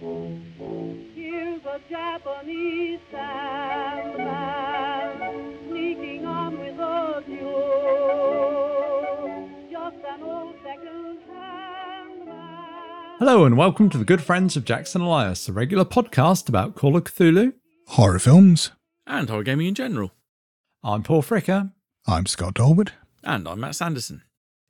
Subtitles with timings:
[0.00, 4.28] Here's a Japanese sandman
[5.68, 8.70] sneaking on with a mule.
[9.70, 12.30] Just an old second-hand.
[13.18, 16.96] Hello and welcome to the good friends of Jackson Elias, a regular podcast about Call
[16.96, 17.52] of Cthulhu.
[17.88, 18.70] horror films.
[19.06, 20.12] and horror gaming in general.
[20.82, 21.72] I'm Paul Fricker.
[22.06, 22.92] I'm Scott Dorward.
[23.22, 24.22] And I'm Matt Sanderson.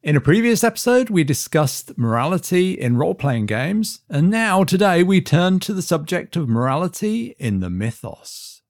[0.02, 5.20] In a previous episode, we discussed morality in role playing games, and now today we
[5.20, 8.62] turn to the subject of morality in the mythos.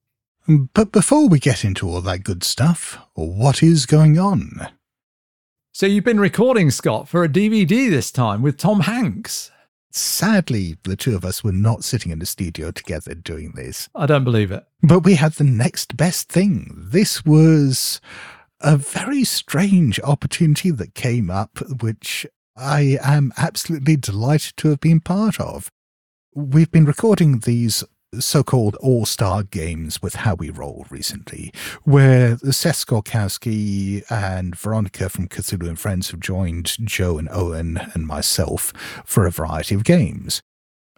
[0.48, 4.70] But before we get into all that good stuff, what is going on?
[5.73, 9.53] So, you've been recording, Scott, for a DVD this time with Tom Hanks.
[9.92, 14.06] Sadly, the two of us were not sitting in the studio together doing this, I
[14.06, 14.67] don't believe it.
[14.83, 16.75] but we had the next best thing.
[16.77, 18.01] This was
[18.60, 25.00] a very strange opportunity that came up, which I am absolutely delighted to have been
[25.00, 25.70] part of.
[26.34, 27.83] We've been recording these
[28.19, 31.52] so-called all-star games with How We Roll recently,
[31.84, 38.06] where Seth Skorkowski and Veronica from Cthulhu and Friends have joined Joe and Owen and
[38.06, 38.72] myself
[39.06, 40.42] for a variety of games.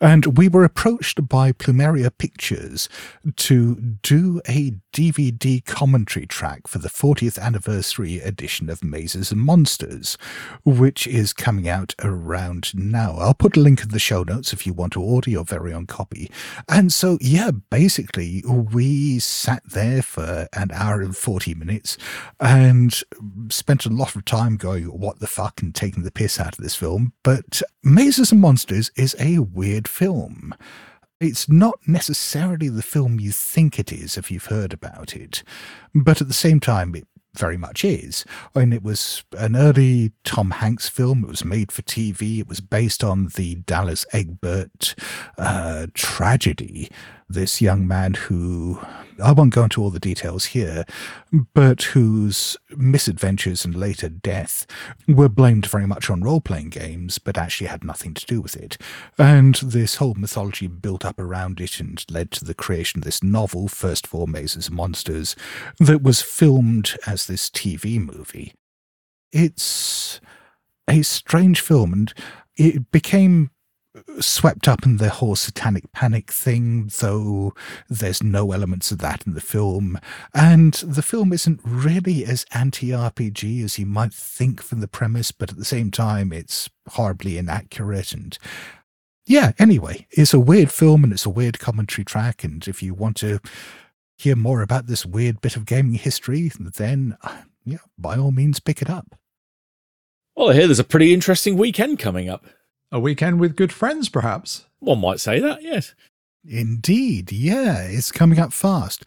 [0.02, 2.88] And we were approached by Plumeria Pictures
[3.36, 10.18] to do a DVD commentary track for the 40th anniversary edition of Mazes and Monsters,
[10.64, 13.16] which is coming out around now.
[13.16, 15.72] I'll put a link in the show notes if you want to order your very
[15.72, 16.28] own copy.
[16.68, 21.96] And so, yeah, basically, we sat there for an hour and 40 minutes
[22.40, 22.92] and
[23.50, 26.62] spent a lot of time going, what the fuck, and taking the piss out of
[26.64, 27.12] this film.
[27.22, 30.54] But Mazes and Monsters is a weird film.
[31.20, 35.44] It's not necessarily the film you think it is if you've heard about it,
[35.94, 38.24] but at the same time, it very much is.
[38.54, 41.24] I mean, it was an early Tom Hanks film.
[41.24, 42.40] It was made for TV.
[42.40, 44.94] It was based on the Dallas Egbert
[45.38, 46.90] uh, tragedy.
[47.32, 48.78] This young man who,
[49.22, 50.84] I won't go into all the details here,
[51.54, 54.66] but whose misadventures and later death
[55.08, 58.54] were blamed very much on role playing games, but actually had nothing to do with
[58.54, 58.76] it.
[59.16, 63.22] And this whole mythology built up around it and led to the creation of this
[63.22, 65.34] novel, First Four Mazes and Monsters,
[65.78, 68.52] that was filmed as this TV movie.
[69.32, 70.20] It's
[70.86, 72.14] a strange film, and
[72.58, 73.52] it became
[74.20, 77.54] swept up in the whole satanic panic thing, though
[77.88, 79.98] there's no elements of that in the film.
[80.34, 85.32] And the film isn't really as anti RPG as you might think from the premise,
[85.32, 88.12] but at the same time, it's horribly inaccurate.
[88.12, 88.38] And
[89.26, 92.44] yeah, anyway, it's a weird film and it's a weird commentary track.
[92.44, 93.40] And if you want to
[94.16, 97.16] hear more about this weird bit of gaming history, then
[97.64, 99.14] yeah, by all means, pick it up.
[100.34, 102.46] Well, I hear there's a pretty interesting weekend coming up.
[102.94, 104.66] A weekend with good friends, perhaps.
[104.80, 105.94] One might say that, yes.
[106.46, 109.06] Indeed, yeah, it's coming up fast.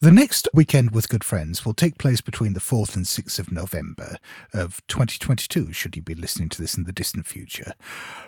[0.00, 3.50] The next weekend with good friends will take place between the 4th and 6th of
[3.50, 4.18] November
[4.54, 7.72] of 2022, should you be listening to this in the distant future.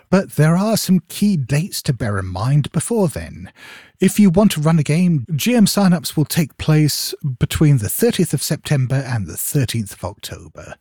[0.09, 3.53] But there are some key dates to bear in mind before then.
[4.01, 8.33] If you want to run a game, GM signups will take place between the 30th
[8.33, 10.75] of September and the 13th of October.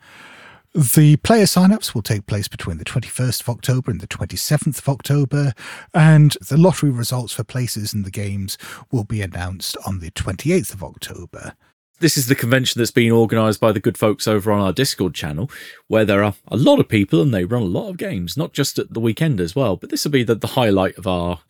[0.72, 4.88] The player signups will take place between the 21st of October and the 27th of
[4.88, 5.52] October,
[5.92, 8.56] and the lottery results for places in the games
[8.92, 11.54] will be announced on the 28th of October.
[11.98, 15.12] This is the convention that's been organised by the good folks over on our Discord
[15.12, 15.50] channel,
[15.88, 18.52] where there are a lot of people and they run a lot of games, not
[18.52, 19.76] just at the weekend as well.
[19.76, 21.40] But this will be the, the highlight of our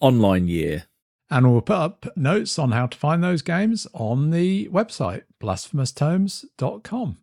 [0.00, 0.84] online year.
[1.30, 7.16] And we'll put up notes on how to find those games on the website, blasphemoustomes.com.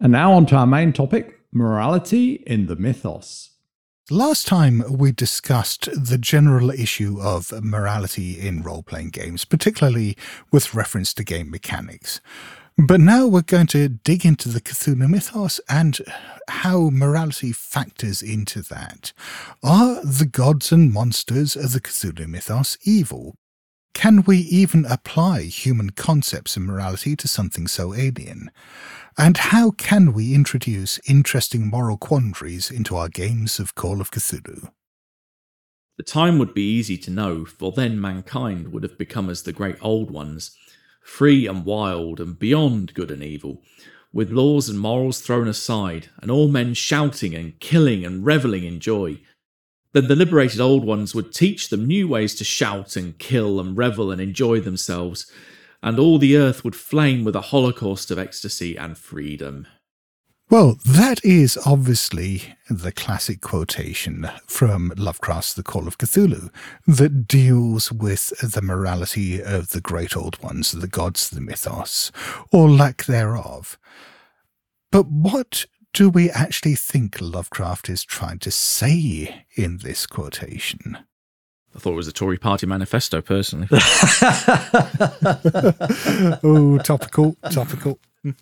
[0.00, 3.50] And now on to our main topic morality in the mythos.
[4.10, 10.16] Last time we discussed the general issue of morality in role playing games, particularly
[10.52, 12.20] with reference to game mechanics.
[12.78, 15.98] But now we're going to dig into the Cthulhu mythos and
[16.48, 19.12] how morality factors into that.
[19.64, 23.34] Are the gods and monsters of the Cthulhu mythos evil?
[23.94, 28.50] Can we even apply human concepts of morality to something so alien?
[29.16, 34.70] And how can we introduce interesting moral quandaries into our games of Call of Cthulhu?
[35.96, 39.52] The time would be easy to know, for then mankind would have become as the
[39.52, 40.56] great old ones,
[41.02, 43.62] free and wild and beyond good and evil,
[44.12, 48.78] with laws and morals thrown aside, and all men shouting and killing and revelling in
[48.78, 49.18] joy.
[49.92, 53.76] Then the liberated old ones would teach them new ways to shout and kill and
[53.76, 55.30] revel and enjoy themselves,
[55.82, 59.66] and all the earth would flame with a holocaust of ecstasy and freedom.
[60.50, 66.50] Well, that is obviously the classic quotation from Lovecraft's The Call of Cthulhu
[66.86, 72.10] that deals with the morality of the great old ones, the gods, the mythos,
[72.50, 73.78] or lack thereof.
[74.90, 80.98] But what do we actually think Lovecraft is trying to say in this quotation?
[81.74, 83.68] I thought it was a Tory party manifesto, personally.
[86.42, 87.98] oh, topical, topical.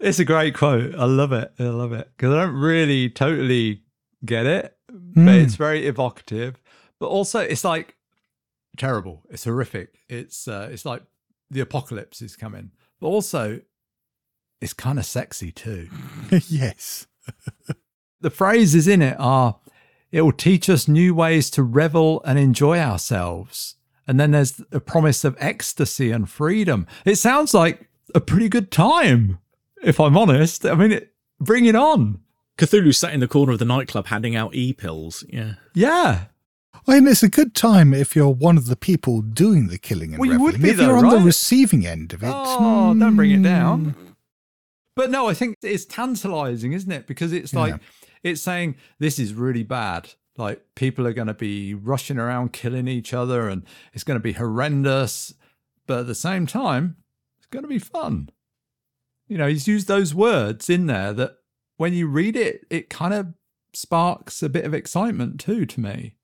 [0.00, 0.96] It's a great quote.
[0.96, 1.52] I love it.
[1.60, 3.82] I love it because I don't really totally
[4.24, 5.44] get it, but Mm.
[5.44, 6.60] it's very evocative.
[6.98, 7.94] But also, it's like
[8.76, 9.22] terrible.
[9.30, 10.00] It's horrific.
[10.08, 11.04] It's uh, it's like
[11.52, 12.72] the apocalypse is coming.
[13.00, 13.60] But also,
[14.62, 15.88] it's kind of sexy too.
[16.48, 17.06] yes.
[18.20, 19.58] The phrases in it are,
[20.10, 23.76] "It will teach us new ways to revel and enjoy ourselves."
[24.06, 26.86] And then there's a promise of ecstasy and freedom.
[27.04, 29.38] It sounds like a pretty good time,
[29.82, 30.66] if I'm honest.
[30.66, 32.20] I mean, it, bring it on.
[32.58, 35.24] Cthulhu sat in the corner of the nightclub handing out e pills.
[35.28, 35.54] Yeah.
[35.74, 36.24] Yeah.
[36.86, 40.12] I mean, it's a good time if you're one of the people doing the killing
[40.12, 40.62] and Well, you would reveling.
[40.62, 42.32] be if though, you're on the receiving end of it.
[42.32, 43.42] Oh, don't bring it hmm.
[43.44, 44.11] down.
[44.94, 47.06] But no, I think it's tantalizing, isn't it?
[47.06, 47.80] Because it's like,
[48.22, 50.10] it's saying this is really bad.
[50.36, 54.22] Like people are going to be rushing around killing each other and it's going to
[54.22, 55.34] be horrendous.
[55.86, 56.96] But at the same time,
[57.38, 58.30] it's going to be fun.
[59.28, 61.36] You know, he's used those words in there that
[61.76, 63.34] when you read it, it kind of
[63.74, 66.16] sparks a bit of excitement too to me.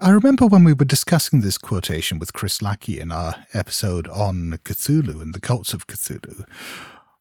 [0.00, 4.58] I remember when we were discussing this quotation with Chris Lackey in our episode on
[4.64, 6.46] Cthulhu and the cults of Cthulhu.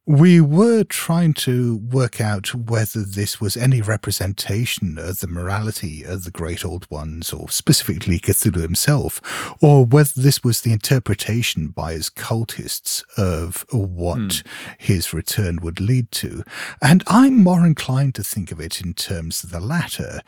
[0.05, 6.23] We were trying to work out whether this was any representation of the morality of
[6.23, 9.21] the great old ones, or specifically Cthulhu himself,
[9.61, 14.49] or whether this was the interpretation by his cultists of what hmm.
[14.79, 16.43] his return would lead to.
[16.81, 20.21] And I'm more inclined to think of it in terms of the latter,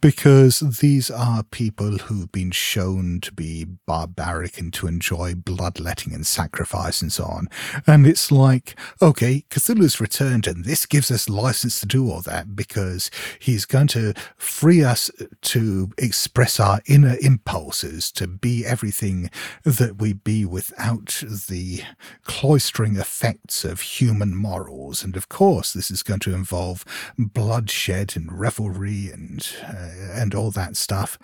[0.00, 6.24] because these are people who've been shown to be barbaric and to enjoy bloodletting and
[6.24, 7.48] sacrifice and so on.
[7.88, 12.54] And it's like, okay, Cthulhu's returned, and this gives us license to do all that
[12.54, 15.10] because he's going to free us
[15.42, 19.30] to express our inner impulses, to be everything
[19.64, 21.82] that we be without the
[22.24, 25.02] cloistering effects of human morals.
[25.02, 26.84] And of course, this is going to involve
[27.18, 31.18] bloodshed and revelry and uh, and all that stuff.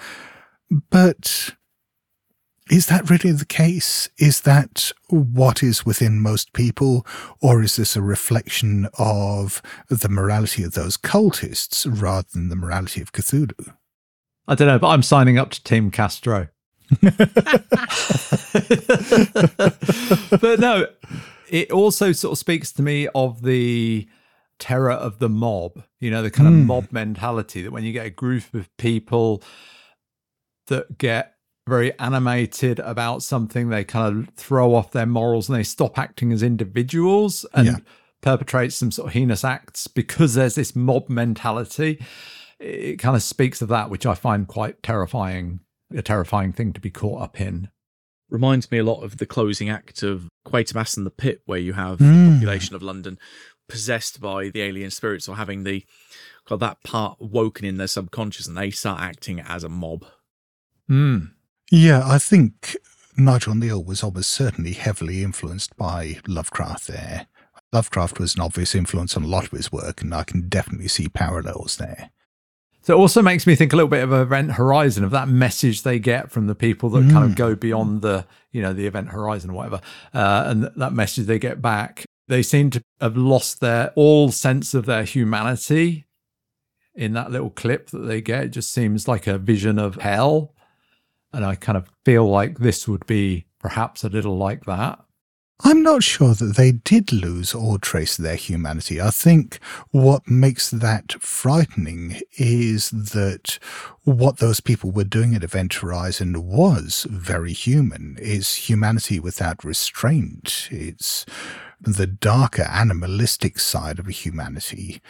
[0.90, 1.54] But
[2.70, 4.08] is that really the case?
[4.18, 7.06] Is that what is within most people?
[7.40, 13.02] Or is this a reflection of the morality of those cultists rather than the morality
[13.02, 13.74] of Cthulhu?
[14.46, 16.48] I don't know, but I'm signing up to Team Castro.
[17.00, 17.20] but
[20.58, 20.86] no,
[21.48, 24.06] it also sort of speaks to me of the
[24.58, 26.66] terror of the mob, you know, the kind of hmm.
[26.66, 29.42] mob mentality that when you get a group of people
[30.66, 31.31] that get
[31.68, 36.32] very animated about something, they kind of throw off their morals and they stop acting
[36.32, 37.76] as individuals and Yeah.
[38.20, 42.04] perpetrate some sort of heinous acts because there's this mob mentality.
[42.58, 45.60] It kind of speaks of that, which I find quite terrifying,
[45.94, 47.68] a terrifying thing to be caught up in.
[48.28, 51.74] Reminds me a lot of the closing act of Quatermass and the Pit, where you
[51.74, 52.24] have Mm.
[52.28, 53.18] the population of London
[53.68, 55.84] possessed by the alien spirits or having the
[56.46, 60.04] got that part woken in their subconscious and they start acting as a mob.
[60.90, 61.30] Mm.
[61.74, 62.76] Yeah, I think
[63.16, 67.26] Nigel Kneale was almost certainly heavily influenced by Lovecraft there.
[67.72, 70.88] Lovecraft was an obvious influence on a lot of his work, and I can definitely
[70.88, 72.10] see parallels there.
[72.82, 75.82] So it also makes me think a little bit of Event Horizon of that message
[75.82, 79.08] they get from the people that kind of go beyond the, you know, the Event
[79.08, 79.80] Horizon or whatever,
[80.12, 82.04] uh, and th- that message they get back.
[82.28, 86.04] They seem to have lost their all sense of their humanity
[86.94, 88.44] in that little clip that they get.
[88.44, 90.52] It just seems like a vision of hell,
[91.32, 94.98] and I kind of feel like this would be perhaps a little like that.
[95.64, 99.00] I'm not sure that they did lose all trace of their humanity.
[99.00, 99.60] I think
[99.92, 103.60] what makes that frightening is that
[104.02, 108.16] what those people were doing at Event Horizon was very human.
[108.20, 110.68] It's humanity without restraint.
[110.72, 111.24] It's
[111.80, 115.00] the darker animalistic side of humanity.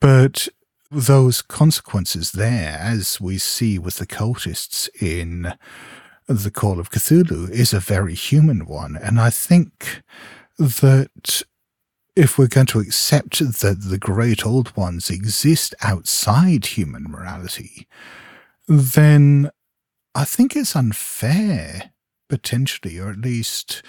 [0.00, 0.48] But
[0.94, 5.54] those consequences there, as we see with the cultists in
[6.28, 8.96] the Call of Cthulhu is a very human one.
[8.96, 10.02] And I think
[10.58, 11.42] that
[12.14, 17.88] if we're going to accept that the great old ones exist outside human morality,
[18.68, 19.50] then
[20.14, 21.90] I think it's unfair,
[22.28, 23.82] potentially, or at least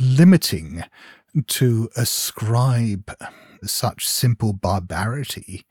[0.00, 0.82] limiting
[1.46, 3.12] to ascribe
[3.62, 5.64] such simple barbarity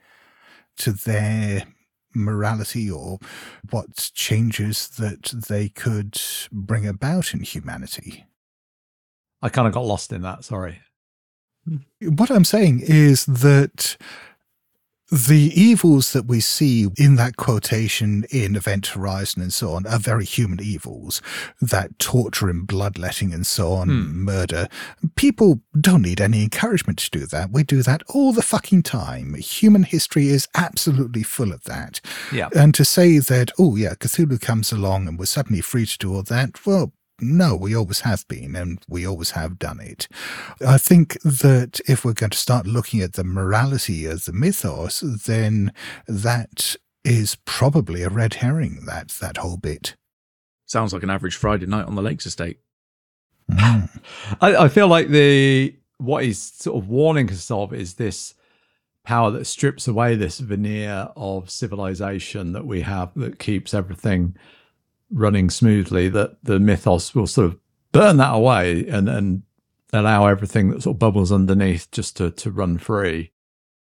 [0.77, 1.63] to their
[2.13, 3.19] morality or
[3.69, 6.19] what changes that they could
[6.51, 8.25] bring about in humanity.
[9.41, 10.43] I kind of got lost in that.
[10.43, 10.81] Sorry.
[12.01, 13.97] What I'm saying is that
[15.11, 19.99] the evils that we see in that quotation in Event Horizon and so on are
[19.99, 21.21] very human evils.
[21.61, 24.23] That torture and bloodletting and so on, Hmm.
[24.23, 24.67] murder.
[25.15, 27.51] People don't need any encouragement to do that.
[27.51, 29.35] We do that all the fucking time.
[29.35, 32.01] Human history is absolutely full of that.
[32.33, 32.49] Yeah.
[32.55, 36.15] And to say that, oh, yeah, Cthulhu comes along and we're suddenly free to do
[36.15, 40.07] all that, well, no, we always have been and we always have done it.
[40.65, 44.99] I think that if we're going to start looking at the morality of the mythos,
[44.99, 45.71] then
[46.07, 49.95] that is probably a red herring, that, that whole bit.
[50.65, 52.59] Sounds like an average Friday night on the Lakes Estate.
[53.49, 53.89] Mm.
[54.41, 58.33] I, I feel like the what he's sort of warning us of is this
[59.05, 64.35] power that strips away this veneer of civilization that we have that keeps everything
[65.11, 66.09] running smoothly.
[66.09, 67.57] That the mythos will sort of
[67.91, 69.43] burn that away and and
[69.93, 73.31] allow everything that sort of bubbles underneath just to to run free.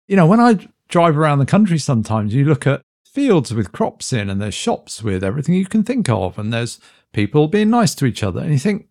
[0.07, 4.13] You know, when I drive around the country, sometimes you look at fields with crops
[4.13, 6.79] in, and there's shops with everything you can think of, and there's
[7.13, 8.88] people being nice to each other, and you think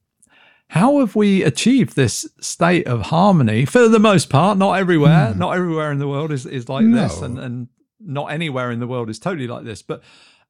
[0.71, 5.39] how have we achieved this state of harmony for the most part not everywhere Hmm.
[5.39, 7.03] not everywhere in the world is, is like No.
[7.03, 7.69] this and, and
[8.01, 10.03] not anywhere in the world is totally like this but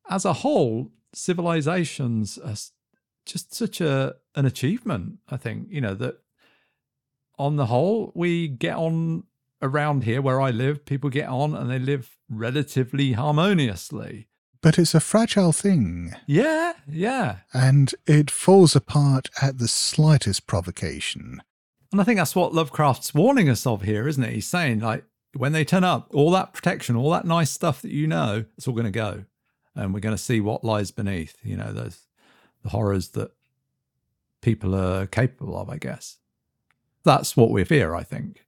[0.09, 2.57] as a whole civilizations are
[3.25, 6.21] just such a an achievement i think you know that
[7.39, 9.25] on the whole we get on
[9.63, 14.29] around here where i live people get on and they live relatively harmoniously
[14.63, 21.43] But it's a fragile thing, yeah yeah and it falls apart at the slightest provocation.
[21.93, 24.33] And I think that's what Lovecraft's warning us of here, isn't it?
[24.33, 25.05] He's saying, like,
[25.35, 28.67] when they turn up, all that protection, all that nice stuff that you know, it's
[28.67, 29.25] all going to go.
[29.77, 32.01] And we're going to see what lies beneath, you know, those
[32.63, 33.31] the horrors that
[34.41, 36.17] people are capable of, I guess.
[37.05, 38.47] That's what we fear, I think.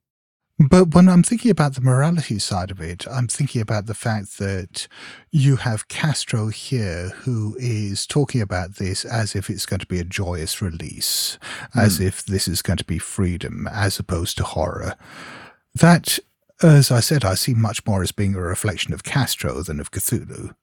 [0.59, 4.39] But when I'm thinking about the morality side of it, I'm thinking about the fact
[4.39, 4.89] that
[5.31, 10.01] you have Castro here who is talking about this as if it's going to be
[10.01, 11.39] a joyous release,
[11.73, 12.07] as hmm.
[12.07, 14.95] if this is going to be freedom as opposed to horror.
[15.75, 16.19] That,
[16.61, 19.91] as I said, I see much more as being a reflection of Castro than of
[19.91, 20.53] Cthulhu.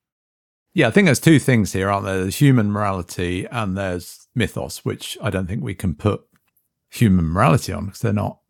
[0.76, 2.20] Yeah, I think there's two things here, aren't there?
[2.20, 6.22] There's human morality and there's mythos, which I don't think we can put
[6.90, 8.40] human morality on because they're not.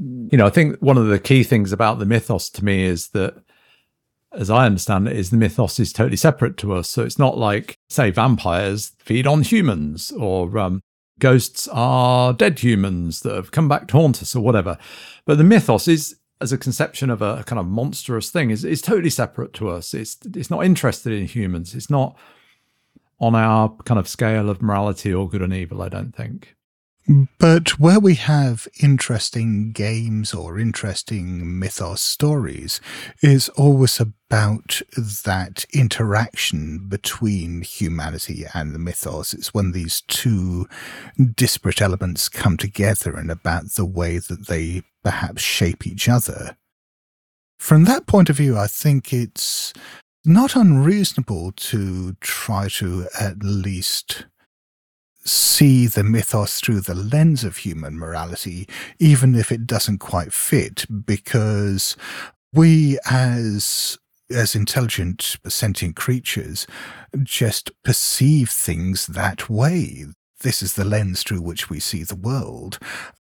[0.00, 3.10] You know, I think one of the key things about the mythos to me is
[3.10, 3.36] that,
[4.32, 6.90] as I understand it, is the mythos is totally separate to us.
[6.90, 10.82] So it's not like, say, vampires feed on humans or um,
[11.20, 14.76] ghosts are dead humans that have come back to haunt us or whatever.
[15.24, 18.80] But the mythos is as a conception of a kind of monstrous thing is, is
[18.80, 19.94] totally separate to us.
[19.94, 21.74] It's it's not interested in humans.
[21.74, 22.16] It's not
[23.20, 26.54] on our kind of scale of morality or good and evil, I don't think.
[27.38, 32.82] But where we have interesting games or interesting mythos stories
[33.22, 34.82] is always about
[35.24, 39.32] that interaction between humanity and the mythos.
[39.32, 40.68] It's when these two
[41.34, 46.54] disparate elements come together and about the way that they perhaps shape each other.
[47.58, 49.72] From that point of view, I think it's
[50.22, 54.26] not unreasonable to try to at least
[55.24, 60.84] see the mythos through the lens of human morality, even if it doesn't quite fit,
[61.06, 61.96] because
[62.52, 63.96] we as
[64.30, 66.66] as intelligent sentient creatures
[67.22, 70.04] just perceive things that way.
[70.40, 72.78] This is the lens through which we see the world.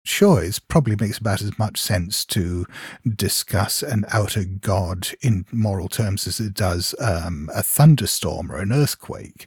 [0.05, 2.67] Sure, it probably makes about as much sense to
[3.07, 8.73] discuss an outer god in moral terms as it does um, a thunderstorm or an
[8.73, 9.47] earthquake.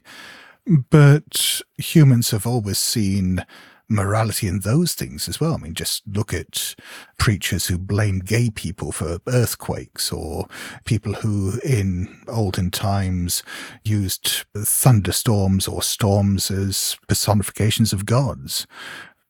[0.66, 3.44] But humans have always seen
[3.88, 5.54] morality in those things as well.
[5.54, 6.74] I mean, just look at
[7.18, 10.48] preachers who blame gay people for earthquakes or
[10.84, 13.42] people who in olden times
[13.84, 18.66] used thunderstorms or storms as personifications of gods.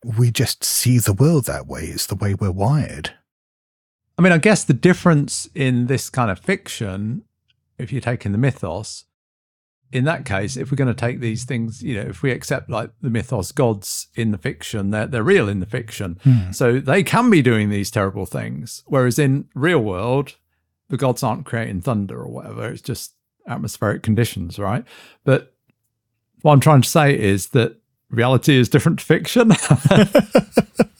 [0.04, 1.84] We just see the world that way.
[1.84, 3.14] It's the way we're wired.
[4.18, 7.22] I mean, I guess the difference in this kind of fiction,
[7.76, 9.04] if you're taking the mythos,
[9.92, 12.68] in that case, if we're going to take these things, you know, if we accept
[12.68, 16.18] like the mythos gods in the fiction, they're, they're real in the fiction.
[16.22, 16.50] Hmm.
[16.52, 18.82] So they can be doing these terrible things.
[18.86, 20.36] Whereas in real world,
[20.88, 22.68] the gods aren't creating thunder or whatever.
[22.68, 23.14] It's just
[23.48, 24.84] atmospheric conditions, right?
[25.24, 25.54] But
[26.42, 27.76] what I'm trying to say is that
[28.10, 29.52] reality is different to fiction.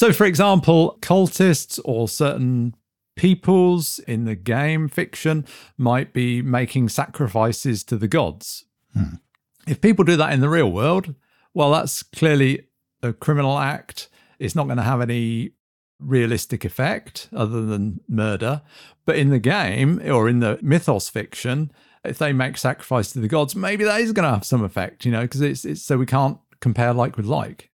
[0.00, 2.74] So, for example, cultists or certain
[3.16, 5.44] peoples in the game fiction
[5.76, 8.64] might be making sacrifices to the gods.
[8.94, 9.16] Hmm.
[9.66, 11.14] If people do that in the real world,
[11.54, 12.66] well, that's clearly
[13.02, 14.08] a criminal act.
[14.38, 15.52] It's not going to have any
[15.98, 18.62] realistic effect other than murder.
[19.04, 21.72] But in the game or in the mythos fiction,
[22.04, 25.04] if they make sacrifice to the gods, maybe that is going to have some effect,
[25.04, 27.69] you know, because it's, it's so we can't compare like with like.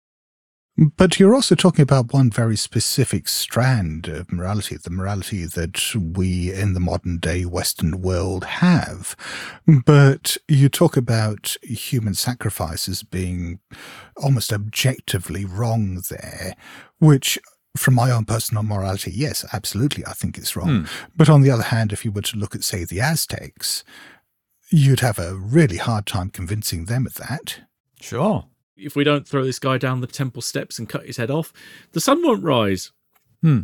[0.79, 6.53] But you're also talking about one very specific strand of morality, the morality that we
[6.53, 9.17] in the modern day Western world have.
[9.87, 13.61] But you talk about human sacrifices being
[14.17, 16.55] almost objectively wrong there,
[16.99, 17.39] which
[17.77, 20.85] from my own personal morality, yes, absolutely, I think it's wrong.
[20.85, 20.85] Hmm.
[21.15, 23.83] But on the other hand, if you were to look at, say, the Aztecs,
[24.71, 27.61] you'd have a really hard time convincing them of that.
[28.01, 28.47] Sure.
[28.77, 31.53] If we don't throw this guy down the temple steps and cut his head off,
[31.93, 32.93] the sun won't rise.
[33.43, 33.61] Hmm.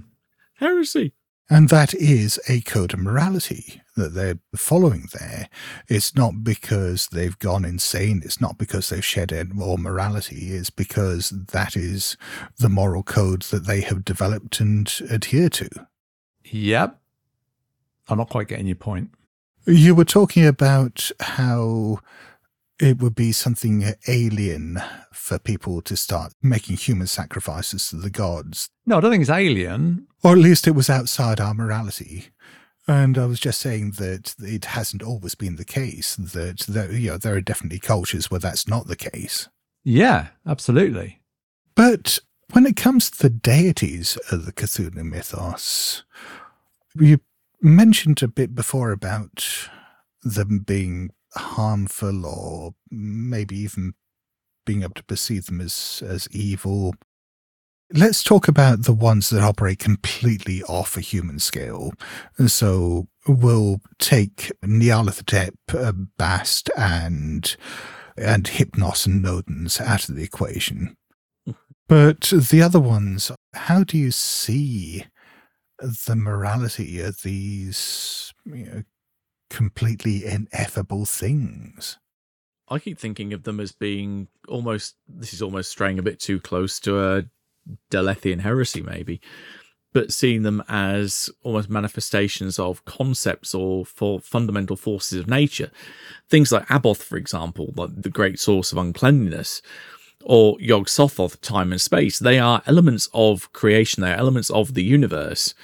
[0.54, 1.12] Heresy.
[1.50, 5.50] And that is a code of morality that they're following there.
[5.87, 8.23] It's not because they've gone insane.
[8.25, 10.52] It's not because they've shed any more morality.
[10.52, 12.16] It's because that is
[12.59, 15.69] the moral code that they have developed and adhere to.
[16.45, 16.99] Yep.
[18.09, 19.11] I'm not quite getting your point.
[19.66, 21.99] You were talking about how
[22.82, 28.68] it would be something alien for people to start making human sacrifices to the gods,
[28.86, 30.06] No, I don't think it's alien.
[30.24, 32.28] or at least it was outside our morality.
[32.88, 36.16] And I was just saying that it hasn't always been the case.
[36.16, 39.48] That there, you know, there are definitely cultures where that's not the case.
[39.84, 41.20] Yeah, absolutely.
[41.76, 42.18] But
[42.50, 46.02] when it comes to the deities of the Cthulhu mythos,
[46.96, 47.20] you
[47.60, 49.46] mentioned a bit before about
[50.24, 53.94] them being harmful or maybe even
[54.64, 56.94] being able to perceive them as, as evil.
[57.94, 61.92] Let's talk about the ones that operate completely off a human scale.
[62.46, 67.54] So we'll take Nyarlathotep, uh, Bast, and
[68.16, 70.97] and Hypnos and Nodens out of the equation.
[71.88, 75.06] But the other ones, how do you see
[75.78, 78.82] the morality of these you know,
[79.52, 81.99] completely ineffable things?
[82.69, 84.97] I keep thinking of them as being almost.
[85.06, 87.25] This is almost straying a bit too close to a
[87.91, 89.21] Derlethian heresy, maybe,
[89.93, 95.71] but seeing them as almost manifestations of concepts or for fundamental forces of nature.
[96.30, 99.60] Things like Abhoth, for example, like the great source of uncleanliness,
[100.25, 102.19] or Yog Sothoth, time and space.
[102.19, 104.02] They are elements of creation.
[104.02, 105.54] They are elements of the universe.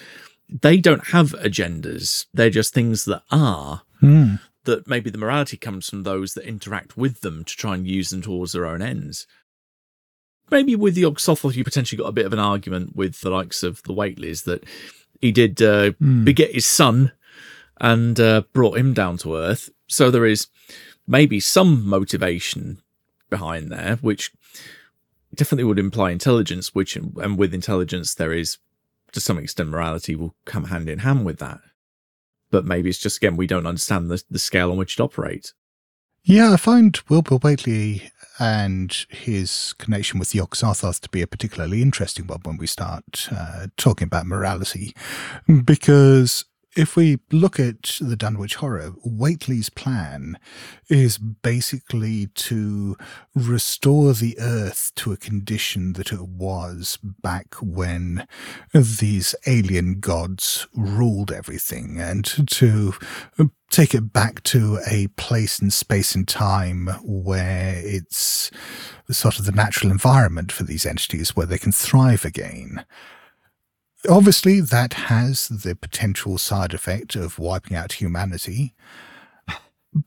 [0.49, 2.27] They don't have agendas.
[2.33, 4.37] They're just things that are Hmm.
[4.65, 8.11] that maybe the morality comes from those that interact with them to try and use
[8.11, 9.27] them towards their own ends.
[10.51, 13.31] Maybe with the Yog Sothoth, you potentially got a bit of an argument with the
[13.31, 14.65] likes of the Whateleys that
[15.21, 16.25] he did uh, Hmm.
[16.25, 17.13] beget his son
[17.81, 19.71] and uh, brought him down to earth.
[19.87, 20.47] So there is
[21.07, 22.81] maybe some motivation
[23.31, 24.33] behind there, which
[25.35, 28.59] definitely would imply intelligence, which, and with intelligence, there is
[29.13, 31.61] to some extent morality will come hand in hand with that
[32.51, 35.55] but maybe it's just again we don't understand the, the scale on which it operates.
[36.25, 41.81] Yeah, I find Wilbur Whateley and his connection with the Sothoth to be a particularly
[41.81, 44.95] interesting one when we start uh, talking about morality.
[45.65, 46.45] Because
[46.79, 50.39] if we look at the Dunwich Horror, Whateley's plan
[50.89, 52.97] is basically to
[53.35, 58.29] restore the earth to a condition that it was back when
[58.73, 62.95] these alien gods ruled everything and to
[63.71, 68.53] take it back to a place in space and time where it's
[69.11, 72.85] sort of the natural environment for these entities where they can thrive again.
[74.09, 78.75] Obviously, that has the potential side effect of wiping out humanity,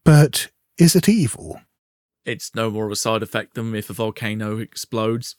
[0.04, 1.62] but is it evil?
[2.24, 5.36] It's no more of a side effect than if a volcano explodes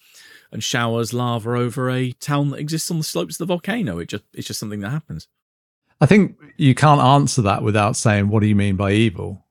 [0.50, 3.98] and showers lava over a town that exists on the slopes of the volcano.
[3.98, 5.28] It just it's just something that happens.
[6.00, 9.46] I think you can't answer that without saying, what do you mean by evil?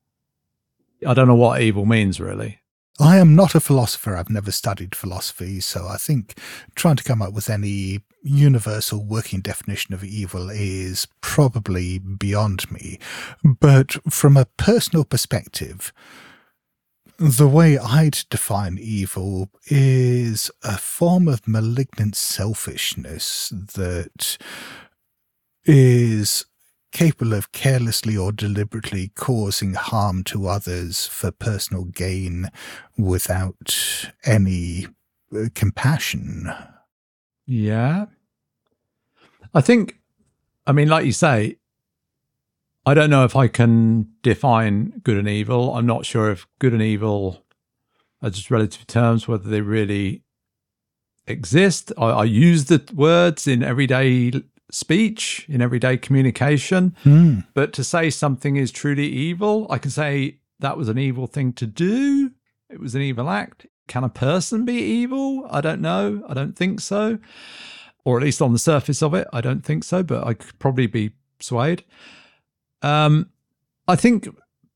[1.07, 2.60] I don't know what evil means, really.
[3.01, 4.15] I am not a philosopher.
[4.15, 6.37] I've never studied philosophy, so I think
[6.75, 12.99] trying to come up with any universal working definition of evil is probably beyond me.
[13.43, 15.91] But from a personal perspective,
[17.17, 24.37] the way I'd define evil is a form of malignant selfishness that
[25.65, 26.45] is
[26.91, 32.49] capable of carelessly or deliberately causing harm to others for personal gain
[32.97, 34.87] without any
[35.35, 36.51] uh, compassion.
[37.45, 38.05] Yeah.
[39.53, 39.99] I think,
[40.67, 41.57] I mean, like you say,
[42.85, 45.75] I don't know if I can define good and evil.
[45.75, 47.43] I'm not sure if good and evil
[48.21, 50.23] are just relative terms, whether they really
[51.27, 51.91] exist.
[51.97, 54.31] I, I use the words in everyday
[54.71, 56.95] speech, in everyday communication.
[57.03, 57.39] Hmm.
[57.53, 61.53] But to say something is truly evil, I can say that was an evil thing
[61.53, 62.31] to do.
[62.69, 63.67] It was an evil act.
[63.87, 65.45] Can a person be evil?
[65.49, 66.23] I don't know.
[66.27, 67.19] I don't think so.
[68.05, 70.57] Or at least on the surface of it, I don't think so, but I could
[70.57, 71.83] probably be swayed.
[72.81, 73.29] Um,
[73.87, 74.27] I think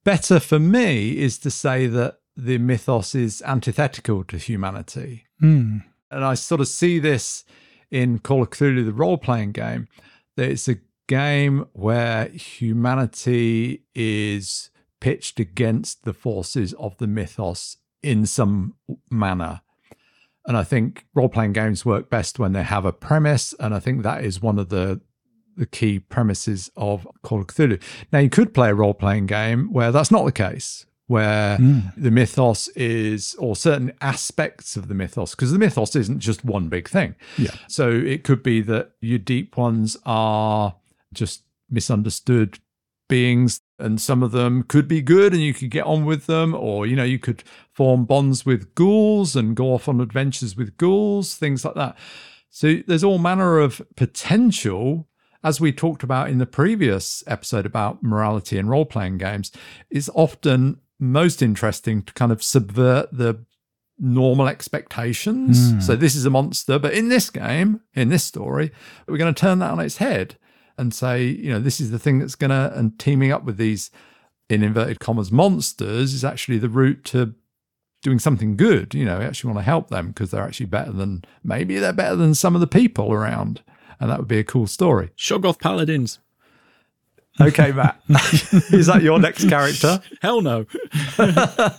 [0.04, 5.26] better for me is to say that the mythos is antithetical to humanity.
[5.40, 5.78] Hmm.
[6.12, 7.46] And I sort of see this
[7.92, 9.88] in Call of Cthulhu, the role playing game,
[10.36, 14.70] that it's a game where humanity is
[15.00, 18.76] pitched against the forces of the mythos in some
[19.10, 19.62] manner.
[20.48, 23.54] And I think role playing games work best when they have a premise.
[23.60, 25.02] And I think that is one of the
[25.58, 27.82] the key premises of Call of Cthulhu.
[28.12, 31.94] Now, you could play a role playing game where that's not the case, where mm.
[31.96, 36.68] the mythos is, or certain aspects of the mythos, because the mythos isn't just one
[36.68, 37.16] big thing.
[37.38, 37.52] Yeah.
[37.68, 40.76] So it could be that your deep ones are
[41.14, 42.60] just misunderstood
[43.08, 46.56] beings and some of them could be good and you could get on with them
[46.56, 50.76] or you know you could form bonds with ghouls and go off on adventures with
[50.78, 51.96] ghouls things like that
[52.50, 55.08] so there's all manner of potential
[55.44, 59.52] as we talked about in the previous episode about morality in role-playing games
[59.92, 63.44] is often most interesting to kind of subvert the
[63.98, 65.80] normal expectations hmm.
[65.80, 68.72] so this is a monster but in this game in this story
[69.08, 70.38] we're going to turn that on its head
[70.78, 73.58] and say, you know, this is the thing that's going to, and teaming up with
[73.58, 73.92] these,
[74.50, 77.34] in inverted commas, monsters is actually the route to
[78.02, 78.94] doing something good.
[78.94, 81.94] You know, we actually want to help them because they're actually better than, maybe they're
[81.94, 83.64] better than some of the people around.
[84.00, 85.12] And that would be a cool story.
[85.18, 86.20] Shoggoth Paladins.
[87.42, 88.02] Okay, Matt.
[88.72, 90.02] is that your next character?
[90.22, 90.66] Hell no.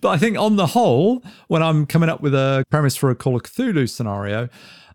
[0.00, 3.14] But I think on the whole, when I'm coming up with a premise for a
[3.14, 4.50] Call of Cthulhu scenario,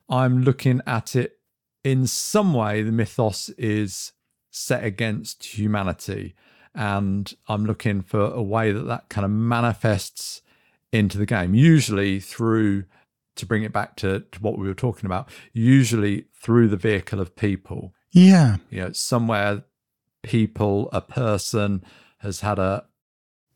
[0.08, 1.39] I'm looking at it
[1.84, 4.13] in some way, the mythos is
[4.52, 6.36] set against humanity.
[6.75, 10.41] And I'm looking for a way that that kind of manifests
[10.91, 12.84] into the game, usually through,
[13.36, 17.19] to bring it back to, to what we were talking about, usually through the vehicle
[17.19, 17.93] of people.
[18.12, 18.58] Yeah.
[18.69, 19.63] You know, somewhere
[20.23, 21.84] people, a person
[22.19, 22.86] has had a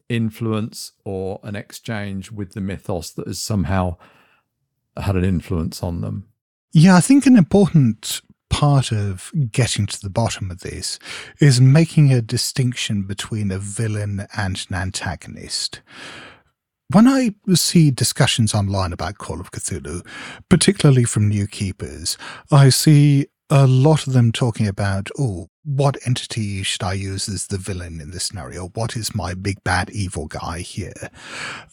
[0.10, 3.98] influence or an exchange with the mythos that has somehow
[4.98, 6.28] had an influence on them.
[6.72, 11.00] Yeah, I think an important part of getting to the bottom of this
[11.40, 15.82] is making a distinction between a villain and an antagonist.
[16.92, 20.06] When I see discussions online about Call of Cthulhu,
[20.50, 22.18] particularly from new keepers,
[22.52, 27.48] I see a lot of them talking about, oh, what entity should I use as
[27.48, 28.70] the villain in this scenario?
[28.70, 31.12] What is my big bad evil guy here?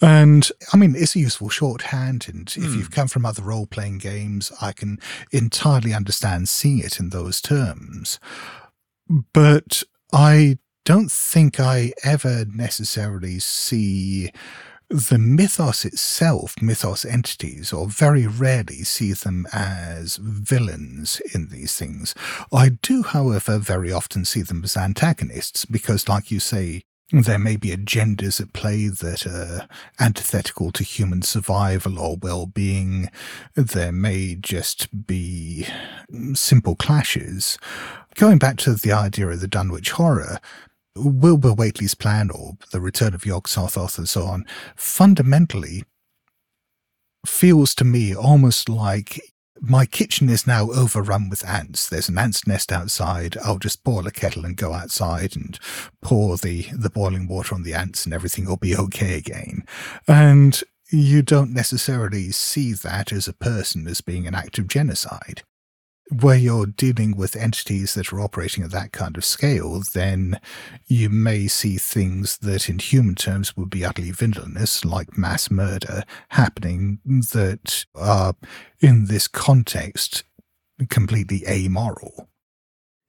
[0.02, 2.26] And I mean, it's a useful shorthand.
[2.28, 2.92] And if you've hmm.
[2.92, 4.98] come from other role playing games, I can
[5.32, 8.20] entirely understand seeing it in those terms.
[9.32, 14.32] But I don't think I ever necessarily see
[14.90, 22.12] the mythos itself, mythos entities, or very rarely see them as villains in these things.
[22.52, 27.56] I do, however, very often see them as antagonists because, like you say, there may
[27.56, 33.10] be agendas at play that are antithetical to human survival or well being.
[33.54, 35.66] There may just be
[36.34, 37.58] simple clashes.
[38.14, 40.40] Going back to the idea of the Dunwich Horror,
[40.96, 44.44] Wilbur Whateley's plan, or the return of Yog Sothoth and so on,
[44.76, 45.84] fundamentally
[47.26, 49.20] feels to me almost like
[49.60, 51.88] my kitchen is now overrun with ants.
[51.88, 53.36] There's an ant's nest outside.
[53.44, 55.58] I'll just boil a kettle and go outside and
[56.00, 59.64] pour the, the boiling water on the ants and everything will be okay again.
[60.08, 65.42] And you don't necessarily see that as a person as being an act of genocide
[66.10, 70.40] where you're dealing with entities that are operating at that kind of scale, then
[70.86, 76.04] you may see things that in human terms would be utterly villainous, like mass murder,
[76.30, 78.34] happening that are
[78.80, 80.24] in this context
[80.88, 82.28] completely amoral.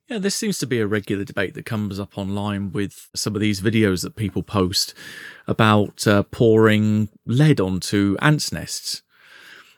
[0.07, 3.39] Yeah, this seems to be a regular debate that comes up online with some of
[3.39, 4.93] these videos that people post
[5.47, 9.03] about uh, pouring lead onto ants' nests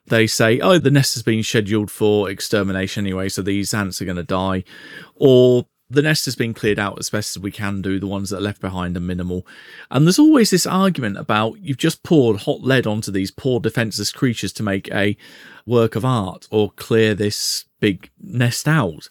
[0.07, 4.05] they say, oh, the nest has been scheduled for extermination anyway, so these ants are
[4.05, 4.63] going to die.
[5.15, 7.99] Or The nest has been cleared out as best as we can do.
[7.99, 9.45] The ones that are left behind are minimal.
[9.91, 14.11] And there's always this argument about you've just poured hot lead onto these poor defenseless
[14.11, 15.15] creatures to make a
[15.67, 19.07] work of art or clear this big nest out.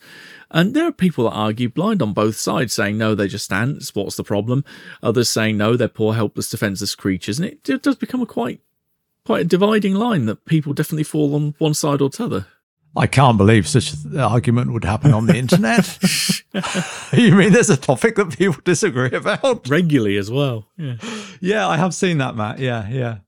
[0.50, 3.94] And there are people that argue blind on both sides, saying no, they're just ants.
[3.94, 4.64] What's the problem?
[5.04, 7.38] Others saying no, they're poor, helpless, defenseless creatures.
[7.38, 8.60] And it, it does become a quite,
[9.24, 12.46] quite a dividing line that people definitely fall on one side or t'other.
[12.94, 15.98] I can't believe such an argument would happen on the internet.
[17.12, 19.66] you mean there's a topic that people disagree about?
[19.68, 20.68] Regularly as well.
[20.76, 20.96] Yeah.
[21.40, 22.58] Yeah, I have seen that, Matt.
[22.58, 23.18] Yeah, yeah.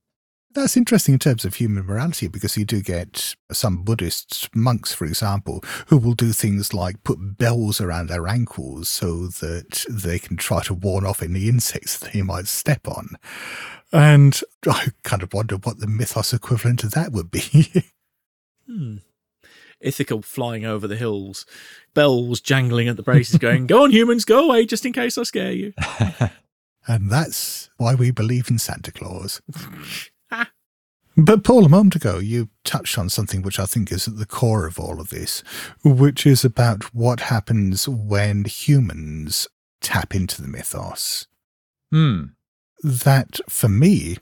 [0.55, 5.05] That's interesting in terms of human morality because you do get some Buddhist monks, for
[5.05, 10.37] example, who will do things like put bells around their ankles so that they can
[10.37, 13.17] try to warn off any insects that they might step on.
[13.95, 17.85] And I kind of wonder what the mythos equivalent of that would be.
[18.67, 18.97] Hmm.
[19.85, 21.45] Ithaqua flying over the hills,
[21.93, 25.25] bells jangling at the braces, going, Go on, humans, go away, just in case I
[25.25, 25.75] scare you.
[26.89, 29.43] and that's why we believe in Santa Claus.
[31.17, 34.27] But Paul, a moment ago, you touched on something which I think is at the
[34.27, 35.45] core of all of this,
[35.85, 39.47] which is about what happens when humans
[39.81, 41.29] tap into the mythos.
[41.93, 42.25] Hmm.
[42.85, 44.19] That, for me,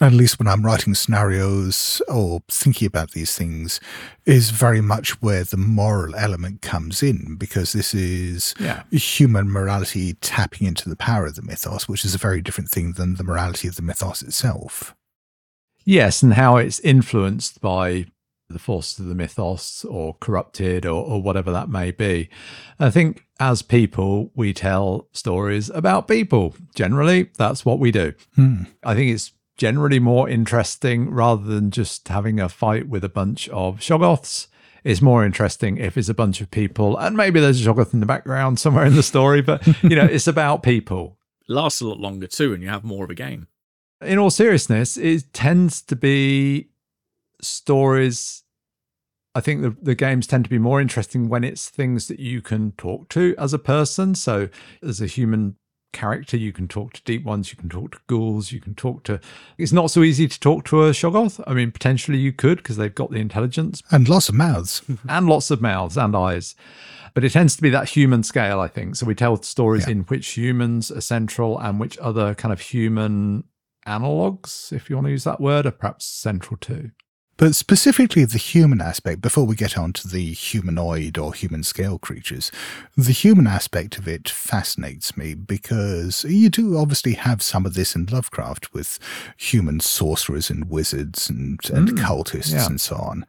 [0.00, 3.80] at least when I'm writing scenarios or thinking about these things,
[4.24, 8.84] is very much where the moral element comes in, because this is Yeah.
[8.92, 12.92] human morality tapping into the power of the mythos, which is a very different thing
[12.92, 14.94] than the morality of the mythos itself.
[15.84, 18.06] Yes, and how it's influenced by
[18.48, 22.30] the force of the mythos or corrupted or, or whatever that may be.
[22.80, 26.54] I think as people, we tell stories about people.
[26.74, 28.14] Generally, that's what we do.
[28.36, 28.64] Hmm.
[28.82, 33.48] I think it's generally more interesting rather than just having a fight with a bunch
[33.50, 34.46] of Shoggoths.
[34.84, 38.00] It's more interesting if it's a bunch of people, and maybe there's a Shoggoth in
[38.00, 41.18] the background somewhere in the story, but you know, it's about people.
[41.48, 43.48] Lasts a lot longer too, and you have more of a game.
[44.00, 46.68] in all seriousness, it tends to be
[47.40, 48.42] stories.
[49.34, 52.42] I think the, the games tend to be more interesting when it's things that you
[52.42, 54.14] can talk to as a person.
[54.14, 54.48] So,
[54.82, 55.56] as a human
[55.92, 59.04] character, you can talk to deep ones, you can talk to ghouls, you can talk
[59.04, 59.20] to.
[59.56, 61.42] It's not so easy to talk to a Shoggoth.
[61.46, 64.82] I mean, potentially you could because they've got the intelligence And lots of mouths.
[65.08, 66.54] and lots of mouths and eyes.
[67.14, 68.96] But it tends to be that human scale, I think.
[68.96, 69.92] So we tell stories Yeah.
[69.92, 73.44] in which humans are central and which other kind of human
[73.86, 76.90] analogues, if you want to use that word, are perhaps central too.
[77.38, 81.98] But specifically the human aspect, before we get on to the humanoid or human scale
[81.98, 82.50] creatures,
[82.96, 87.94] the human aspect of it fascinates me because you do obviously have some of this
[87.94, 88.98] in Lovecraft with
[89.36, 92.66] human sorcerers and wizards and, and Mm, cultists yeah.
[92.66, 93.24] and so on.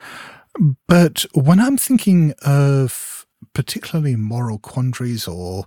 [0.87, 5.65] But when I'm thinking of particularly moral quandaries or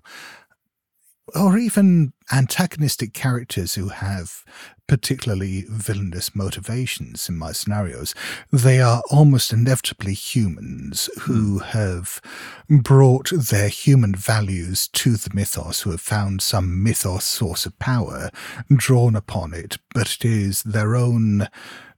[1.34, 4.44] or even antagonistic characters who have
[4.86, 8.14] particularly villainous motivations in my scenarios,
[8.52, 11.64] they are almost inevitably humans who hmm.
[11.64, 12.20] have
[12.68, 18.30] brought their human values to the mythos, who have found some mythos source of power,
[18.74, 21.48] drawn upon it, but it is their own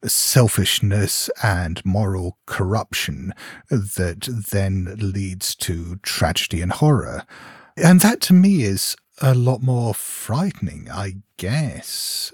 [0.05, 3.33] selfishness and moral corruption
[3.71, 7.25] that then leads to tragedy and horror.
[7.77, 12.33] And that to me is a lot more frightening, I guess.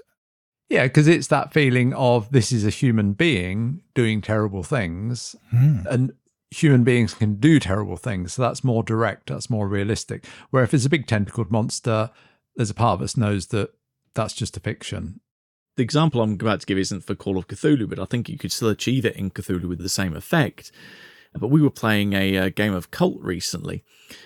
[0.69, 5.79] Yeah, because it's that feeling of this is a human being doing terrible things, Hmm.
[5.89, 6.13] and
[6.49, 8.33] human beings can do terrible things.
[8.33, 10.25] So that's more direct, that's more realistic.
[10.49, 12.09] Where if it's a big tentacled monster,
[12.55, 13.71] there's a part of us knows that
[14.13, 15.19] that's just a fiction.
[15.77, 18.37] The example I'm about to give isn't for Call of Cthulhu, but I think you
[18.37, 20.71] could still achieve it in Cthulhu with the same effect.
[21.33, 23.83] But we were playing a, uh game of Kult recently,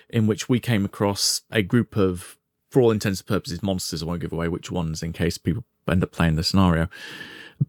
[0.09, 2.37] in which we came across a group of,
[2.75, 4.03] for all intents and purposes, monsters.
[4.03, 6.89] I won't give away which ones in case people end up playing the scenario.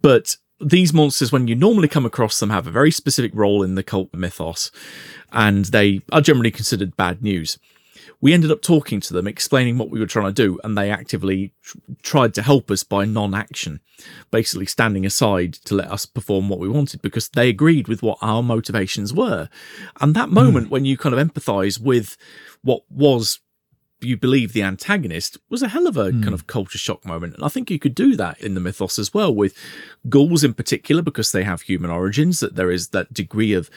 [0.03, 3.77] But these monsters, when you normally come across them, have a very specific role in
[3.77, 4.73] the Kult mythos,
[5.31, 7.57] and they are generally considered bad news.
[8.21, 10.91] We ended up talking to them, explaining what we were trying to do, and they
[10.91, 13.79] actively tr- tried to help us by non action,
[14.33, 18.19] basically standing aside to let us perform what we wanted because they agreed with what
[18.21, 19.49] our motivations were.
[20.01, 20.35] And that hmm.
[20.35, 22.17] moment when you kind of empathize with
[22.63, 23.39] what was
[24.07, 26.23] you believe the antagonist was a hell of a hmm.
[26.23, 27.35] kind of culture shock moment.
[27.35, 29.55] And I think you could do that in the mythos as well with
[30.09, 33.71] ghouls in particular, because they have human origins, that there is that degree of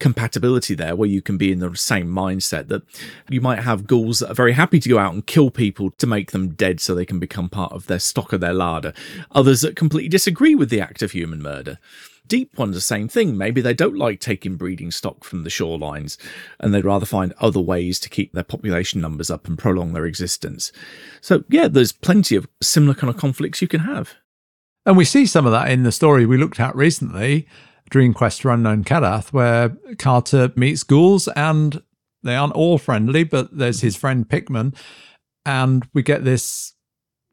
[0.00, 2.82] compatibility there where you can be in the same mindset that
[3.28, 6.06] you might have ghouls that are very happy to go out and kill people to
[6.06, 8.92] make them dead so they can become part of their stock of their larder.
[9.32, 11.78] Others that completely disagree with the act of human murder.
[12.26, 13.36] Deep ones, the same thing.
[13.36, 16.16] Maybe they don't like taking breeding stock from the shorelines
[16.58, 20.06] and they'd rather find other ways to keep their population numbers up and prolong their
[20.06, 20.72] existence.
[21.20, 24.14] So, yeah, there's plenty of similar kind of conflicts you can have.
[24.84, 27.46] And we see some of that in the story we looked at recently,
[27.90, 31.82] Dream Quest for Unknown Kadath, where Carter meets ghouls and
[32.22, 34.74] they aren't all friendly, but there's his friend Pickman,
[35.44, 36.74] and we get this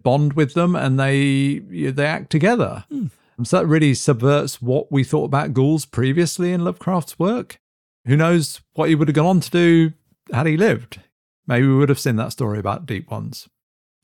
[0.03, 2.85] bond with them and they they act together.
[2.89, 3.07] Hmm.
[3.41, 7.57] So that really subverts what we thought about ghouls previously in Lovecraft's work.
[8.05, 9.93] Who knows what he would have gone on to do
[10.31, 11.01] had he lived?
[11.47, 13.49] Maybe we would have seen that story about deep ones.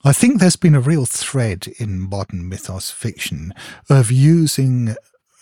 [0.04, 3.52] I think there's been a real thread in modern mythos fiction
[3.88, 4.94] of using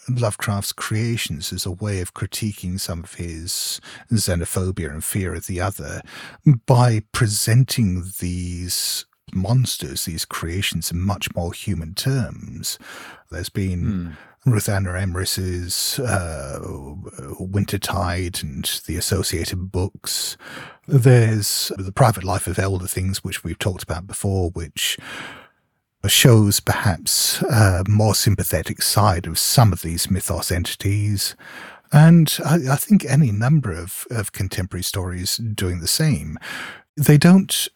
[0.09, 3.81] Lovecraft's creations as a way of critiquing some of his
[4.13, 6.01] xenophobia and fear of the other
[6.67, 12.79] by presenting these monsters, these creations, in much more human terms.
[13.31, 16.59] There's been Ruthanna Emrys's uh,
[17.39, 20.37] Winter Tide and the associated books.
[20.87, 24.99] There's The Private Life of Elder Things, which we've talked about before, which
[26.07, 31.35] shows perhaps a more sympathetic side of some of these mythos entities.
[31.93, 36.39] And I, I think any number of, of contemporary stories doing the same.
[36.97, 37.69] They don't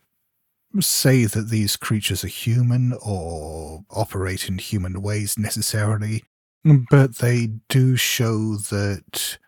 [0.81, 6.25] say that these creatures are human or operate in human ways necessarily,
[6.91, 9.39] but they do show that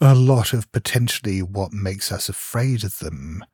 [0.00, 3.44] a lot of potentially what makes us afraid of them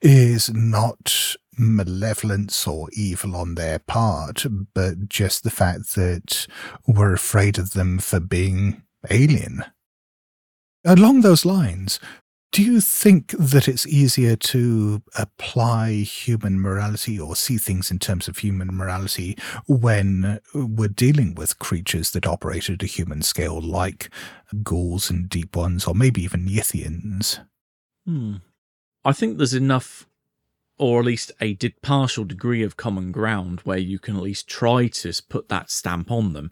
[0.00, 6.46] is not malevolence or evil on their part, but just the fact that
[6.86, 9.64] we're afraid of them for being alien.
[10.84, 11.98] Along those lines,
[12.50, 18.26] do you think that it's easier to apply human morality or see things in terms
[18.26, 24.08] of human morality when we're dealing with creatures that operate at a human scale, like
[24.62, 27.44] ghouls and deep ones, or maybe even Yithians?
[28.06, 28.36] Hmm.
[29.04, 30.06] I think there's enough,
[30.78, 34.86] or at least a partial degree of common ground where you can at least try
[34.88, 36.50] to put that stamp on them,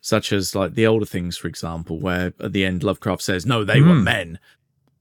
[0.00, 3.64] such as like the older things, for example, where at the end Lovecraft says, "No,
[3.64, 4.04] they were Hmm.
[4.04, 4.38] men."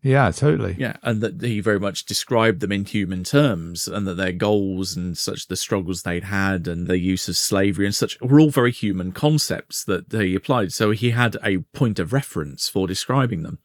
[0.06, 0.76] Yeah, totally.
[0.78, 4.96] Yeah, and that he very much described them in human terms, and that their goals
[4.96, 8.52] and such, the struggles they'd had, and the use of slavery and such were all
[8.52, 10.72] very human concepts that he applied.
[10.74, 13.58] So he had a point of reference for describing them.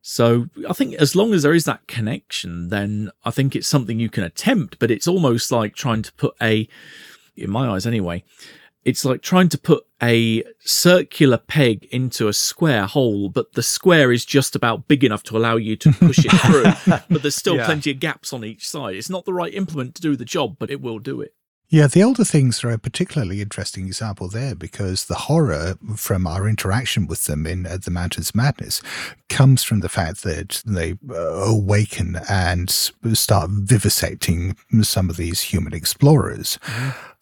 [0.00, 4.00] So I think as long as there is that connection, then I think it's something
[4.00, 6.66] you can attempt, but it's almost like trying to put a,
[7.36, 8.24] in my eyes anyway,
[8.84, 14.10] it's like trying to put a circular peg into a square hole, but the square
[14.12, 16.98] is just about big enough to allow you to push it through.
[17.08, 17.66] but there's still Yeah.
[17.66, 18.96] plenty of gaps on each side.
[18.96, 21.34] It's not the right implement to do the job, but it will do it.
[21.68, 26.46] Yeah, the older things are a particularly interesting example there because the horror from our
[26.46, 28.82] interaction with them in uh, The Mountains Madness
[29.30, 35.72] comes from the fact that they uh, awaken and start vivisecting some of these human
[35.72, 36.58] explorers.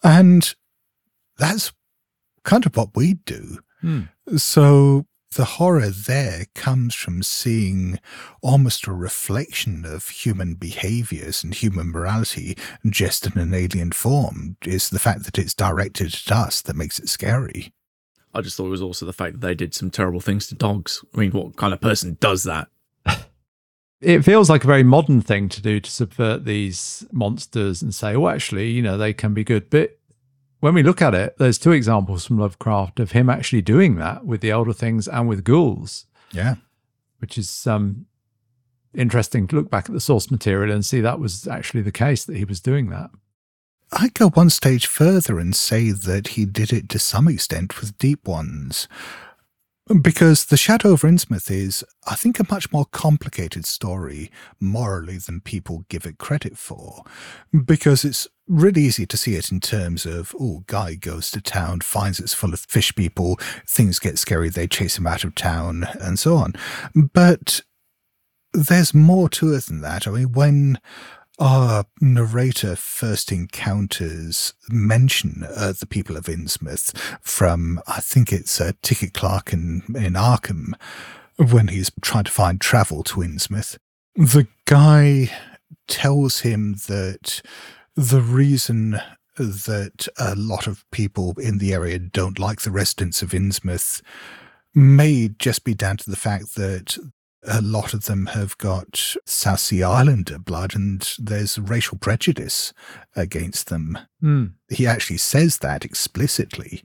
[0.03, 0.53] And
[1.37, 1.71] that's
[2.43, 3.59] kind of what we do.
[3.81, 4.01] Hmm.
[4.37, 7.99] So the horror there comes from seeing
[8.41, 14.57] almost a reflection of human behaviors and human morality just in an alien form.
[14.63, 17.73] It's the fact that it's directed at us that makes it scary.
[18.33, 20.55] I just thought it was also the fact that they did some terrible things to
[20.55, 21.03] dogs.
[21.13, 22.67] I mean, what kind of person does that?
[24.01, 28.17] It feels like a very modern thing to do to subvert these monsters and say,
[28.17, 29.69] well, actually, you know, they can be good.
[29.69, 29.99] But
[30.61, 34.25] when we look at it, there's two examples from Lovecraft of him actually doing that
[34.25, 36.55] with the elder things and with ghouls, Yeah.
[37.19, 38.05] which is um,
[38.95, 42.23] interesting to look back at the source material and see that was actually the case
[42.25, 43.09] that he was doing that.
[43.91, 47.97] I go one stage further and say that he did it to some extent with
[47.97, 48.87] Deep Ones.
[50.01, 55.41] Because The Shadow of Innsmouth is, I think, a much more complicated story morally than
[55.41, 57.03] people give it credit for.
[57.65, 61.79] Because it's really easy to see it in terms of, oh, guy goes to town,
[61.81, 65.87] finds it's full of fish people, things get scary, they chase him out of town,
[65.99, 66.53] and so on.
[66.93, 67.61] But
[68.53, 70.07] there's more to it than that.
[70.07, 70.79] I mean, when
[71.39, 78.73] our narrator first encounters mention of the people of Innsmouth from, I think it's uh,
[78.81, 80.73] Ticket Clark in, in Arkham,
[81.37, 83.77] when he's trying to find travel to Innsmouth.
[84.15, 85.31] The guy
[85.87, 87.41] tells him that
[87.95, 88.99] the reason
[89.37, 94.01] that a lot of people in the area don't like the residents of Innsmouth
[94.73, 96.97] may just be down to the fact that
[97.43, 102.71] a lot of them have got South Sea Islander blood and there's racial prejudice
[103.15, 103.97] against them.
[104.19, 104.45] Hmm.
[104.69, 106.83] He actually says that explicitly.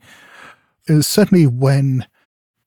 [0.88, 2.06] Uh, certainly, when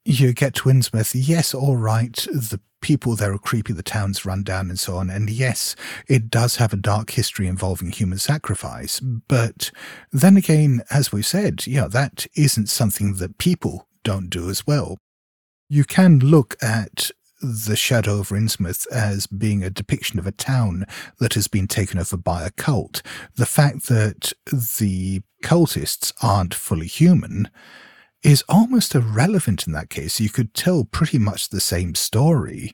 [0.05, 4.43] you get to Innsmouth, yes, all right, the people there are creepy, the town's run
[4.43, 5.09] down and so on.
[5.09, 5.75] And yes,
[6.07, 8.99] it does have a dark history involving human sacrifice.
[8.99, 9.71] But
[10.11, 14.97] then again, as we said, yeah, that isn't something that people don't do as well.
[15.67, 17.11] You can look at
[17.41, 20.85] the shadow over Innsmouth as being a depiction of a town
[21.19, 23.01] that has been taken over by a cult.
[23.35, 27.49] The fact that the cultists aren't fully human
[28.23, 30.19] is almost irrelevant in that case.
[30.19, 32.73] You could tell pretty much the same story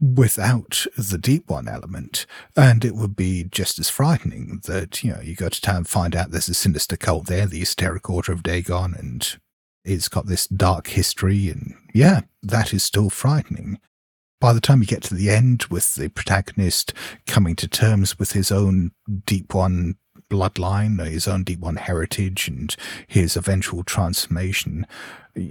[0.00, 5.20] without the deep one element, and it would be just as frightening that, you know,
[5.20, 8.32] you go to town and find out there's a sinister cult there, the Esoteric Order
[8.32, 9.38] of Dagon, and
[9.84, 13.78] it's got this dark history, and yeah, that is still frightening.
[14.40, 16.92] By the time you get to the end with the protagonist
[17.26, 18.92] coming to terms with his own
[19.26, 19.96] deep one
[20.30, 22.74] bloodline, his own deep one heritage, and
[23.06, 24.86] his eventual transformation,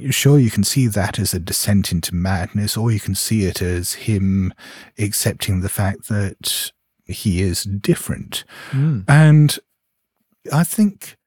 [0.09, 3.61] sure, you can see that as a descent into madness, or you can see it
[3.61, 4.53] as him
[4.97, 6.71] accepting the fact that
[7.05, 8.43] he is different.
[8.71, 9.05] Mm.
[9.07, 9.57] And
[10.51, 11.17] I think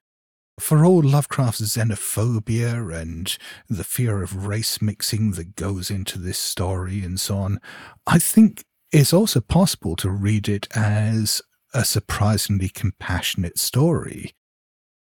[0.58, 3.36] for all Lovecraft's xenophobia and
[3.68, 7.60] the fear of race mixing that goes into this story and so on,
[8.06, 11.40] I think it's also possible to read it as
[11.72, 14.34] a surprisingly compassionate story.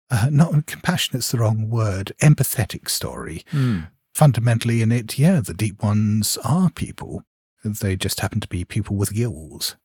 [0.09, 3.43] Uh, not compassionate's the wrong word, empathetic story.
[3.51, 3.87] Mm.
[4.13, 7.23] Fundamentally, in it, yeah, the deep ones are people.
[7.63, 9.75] They just happen to be people with gills.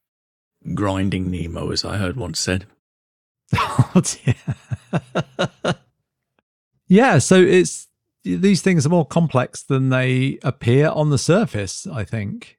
[0.75, 2.67] Grinding Nemo, as I heard once said.
[3.55, 5.75] Oh, dear.
[6.89, 7.89] yeah, so it's
[8.25, 12.58] these things are more complex than they appear on the surface, I think.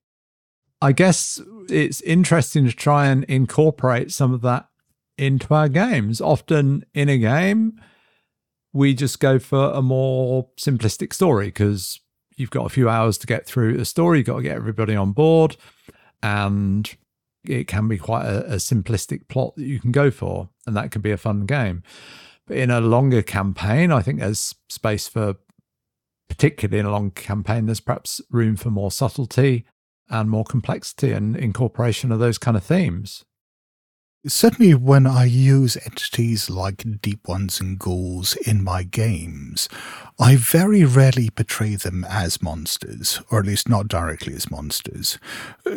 [0.81, 4.67] I guess it's interesting to try and incorporate some of that
[5.17, 6.21] into our games.
[6.21, 7.79] Often in a game,
[8.71, 11.99] we just go for a more simplistic story because
[12.37, 14.95] you've got a few hours to get through a story, you've got to get everybody
[14.95, 15.57] on board,
[16.23, 16.95] and
[17.43, 20.91] it can be quite a, a simplistic plot that you can go for, and that
[20.91, 21.83] can be a fun game.
[22.47, 25.35] But in a longer campaign, I think there's space for,
[26.29, 29.65] particularly in a long campaign, there's perhaps room for more subtlety
[30.09, 33.25] and more complexity and incorporation of those kind of themes.
[34.27, 39.69] Certainly, when I use entities like deep ones and ghouls in my games,
[40.19, 45.17] I very rarely portray them as monsters, or at least not directly as monsters.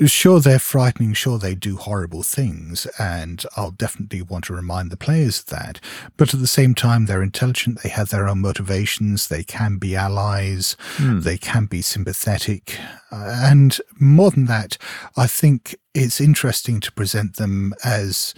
[0.06, 4.96] Sure, they're frightening, sure, they do horrible things, and I'll definitely want to remind the
[4.96, 5.78] players of that,
[6.16, 9.94] but at the same time, they're intelligent, they have their own motivations, they can be
[9.94, 11.20] allies, Hmm.
[11.20, 12.76] they can be sympathetic,
[13.12, 14.78] and more than that,
[15.16, 18.34] I think it's interesting to present them as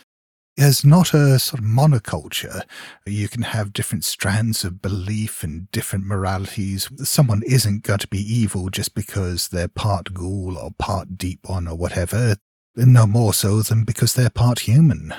[0.57, 2.63] as not a sort of monoculture.
[3.07, 6.89] You can have different strands of belief and different moralities.
[6.99, 11.67] Someone isn't going to be evil just because they're part ghoul or part deep one
[11.67, 12.37] or whatever.
[12.77, 15.13] No more so than because they're part human.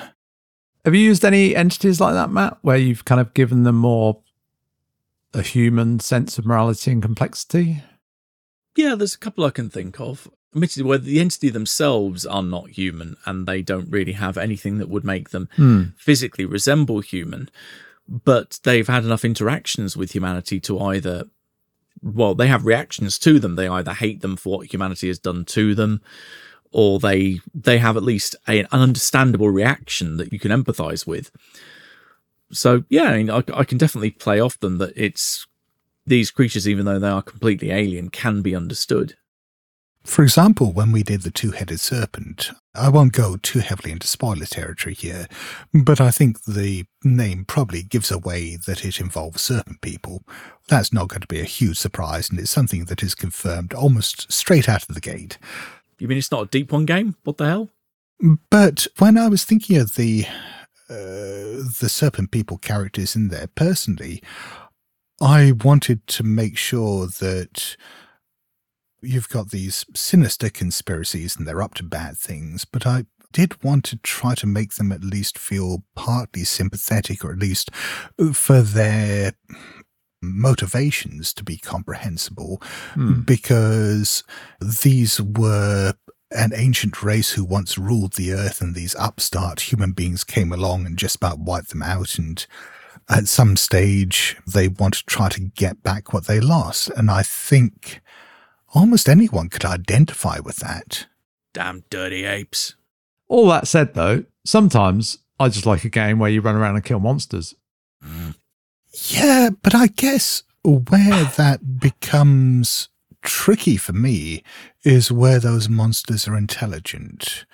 [0.86, 4.22] Have you used any entities like that, Matt, where you've kind of given them more
[5.34, 7.84] a human sense of morality and complexity?
[8.76, 10.30] Yeah, there's a couple I can think of.
[10.53, 14.89] Admittedly, where the entity themselves are not human and they don't really have anything that
[14.89, 15.84] would make them Hmm.
[15.97, 17.49] physically resemble human,
[18.07, 21.26] but they've had enough interactions with humanity to either,
[22.01, 23.55] well, they have reactions to them.
[23.55, 26.01] They either hate them for what humanity has done to them,
[26.71, 31.32] or they they have at least a, an understandable reaction that you can empathize with.
[32.51, 35.47] So yeah, I, mean, I, I can definitely play off them that it's
[36.06, 39.16] these creatures, even though they are completely alien, can be understood.
[40.06, 44.06] For example, when we did the two headed serpent, I won't go too heavily into
[44.06, 45.28] spoiler territory here,
[45.74, 50.22] but I think the name probably gives away that it involves serpent people.
[50.68, 54.32] That's not going to be a huge surprise, and it's something that is confirmed almost
[54.32, 55.39] straight out of the gate.
[55.97, 57.16] You mean it's not a deep one game?
[57.24, 57.70] What the hell?
[58.51, 60.26] But when I was thinking of the
[60.88, 64.22] uh, the serpent people characters in there personally,
[65.22, 67.78] I wanted to make sure that
[69.01, 73.84] you've got these sinister conspiracies and they're up to bad things, but I did want
[73.86, 77.70] to try to make them at least feel partly sympathetic or at least
[78.34, 79.34] for their
[80.22, 82.61] motivations to be comprehensible
[82.93, 83.22] Hmm.
[83.22, 84.24] because
[84.59, 85.93] these were
[86.32, 90.86] an ancient race who once ruled the earth and these upstart human beings came along
[90.86, 92.47] and just about wiped them out and
[93.10, 97.22] at some stage they want to try to get back what they lost and i
[97.22, 98.01] think
[98.74, 101.06] almost anyone could identify with that
[101.56, 102.76] Damn dirty apes.
[103.30, 106.84] All that said, though, sometimes I just like a game where you run around and
[106.84, 107.56] kill monsters.
[108.03, 108.32] Hmm.
[108.91, 112.89] yeah but i guess where that becomes
[113.22, 114.43] tricky for me
[114.84, 117.45] is where those monsters are intelligent.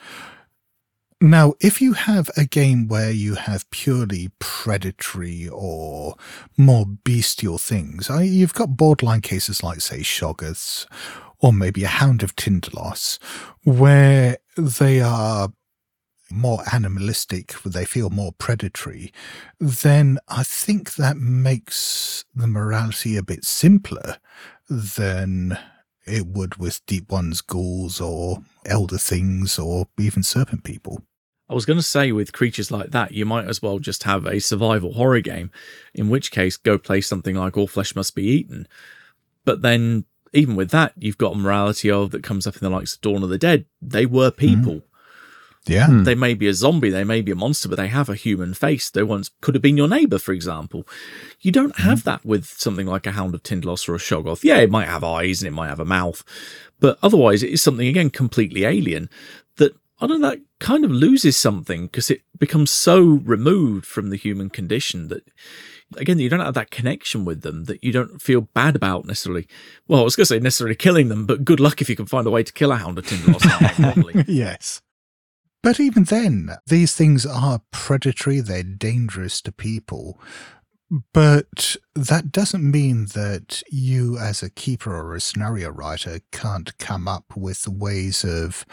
[1.23, 6.15] Now, if you have a game where you have purely predatory or
[6.57, 10.87] more bestial things, you've got borderline cases like, say, Shoggoths
[11.37, 13.19] or maybe a Hound of Tindalos,
[13.63, 15.49] where they are
[16.31, 19.13] more animalistic, they feel more predatory,
[19.59, 24.17] then I think that makes the morality a bit simpler
[24.67, 25.55] than
[26.07, 31.03] it would with Deep One's ghouls or Elder Things or even Serpent People.
[31.51, 34.25] I was going to say, with creatures like that, you might as well just have
[34.25, 35.51] a survival horror game,
[35.93, 38.67] in which case, go play something like All Flesh Must Be Eaten.
[39.43, 42.69] But then, even with that, you've got a morality of that comes up in the
[42.69, 43.65] likes of Dawn of the Dead.
[43.81, 44.75] They were people.
[44.75, 44.83] Mm.
[45.67, 45.87] Yeah.
[45.87, 46.03] Hmm.
[46.05, 48.55] They may be a zombie, they may be a monster, but they have a human
[48.55, 48.89] face.
[48.89, 50.87] They once could have been your neighbor, for example.
[51.39, 52.09] You don't have Mm-hmm.
[52.09, 54.43] that with something like a Hound of Tindalos or a Shoggoth.
[54.43, 56.23] Yeah, it might have eyes and it might have a mouth,
[56.79, 59.07] but otherwise it is something, again, completely alien
[59.57, 64.09] that, I don't know, that kind of loses something because it becomes so removed from
[64.09, 65.23] the human condition that
[65.97, 69.47] again, you don't have that connection with them that you don't feel bad about necessarily.
[69.87, 72.05] Well, I was going to say necessarily killing them, but good luck if you can
[72.05, 74.23] find a way to kill a hound of Tindalos properly.
[74.27, 74.81] yes.
[75.63, 80.19] But even then, these things are predatory, they're dangerous to people.
[81.13, 87.07] But that doesn't mean that you, as a keeper or a scenario writer, can't come
[87.07, 88.65] up with ways of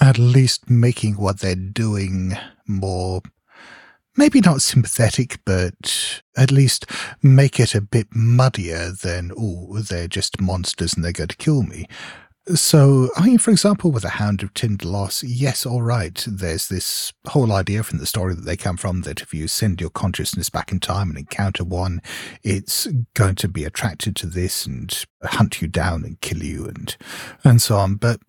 [0.00, 3.22] at least making what they're doing more,
[4.16, 6.86] maybe not sympathetic, but at least
[7.22, 11.62] make it a bit muddier than, oh, they're just monsters and they're going to kill
[11.62, 11.86] me.
[12.48, 17.12] So, I mean, for example, with the Hound of Tindalos, yes, all right, there's this
[17.28, 20.48] whole idea from the story that they come from that if you send your consciousness
[20.48, 22.00] back in time and encounter one,
[22.42, 26.96] it's going to be attracted to this and hunt you down and kill you and
[27.44, 27.96] and so on.
[27.96, 28.20] But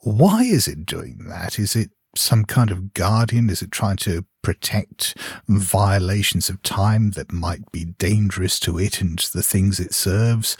[0.00, 1.58] why is it doing that?
[1.58, 3.48] Is it some kind of guardian?
[3.48, 5.16] Is it trying to protect
[5.48, 10.56] violations of time that might be dangerous to it and the things it serves?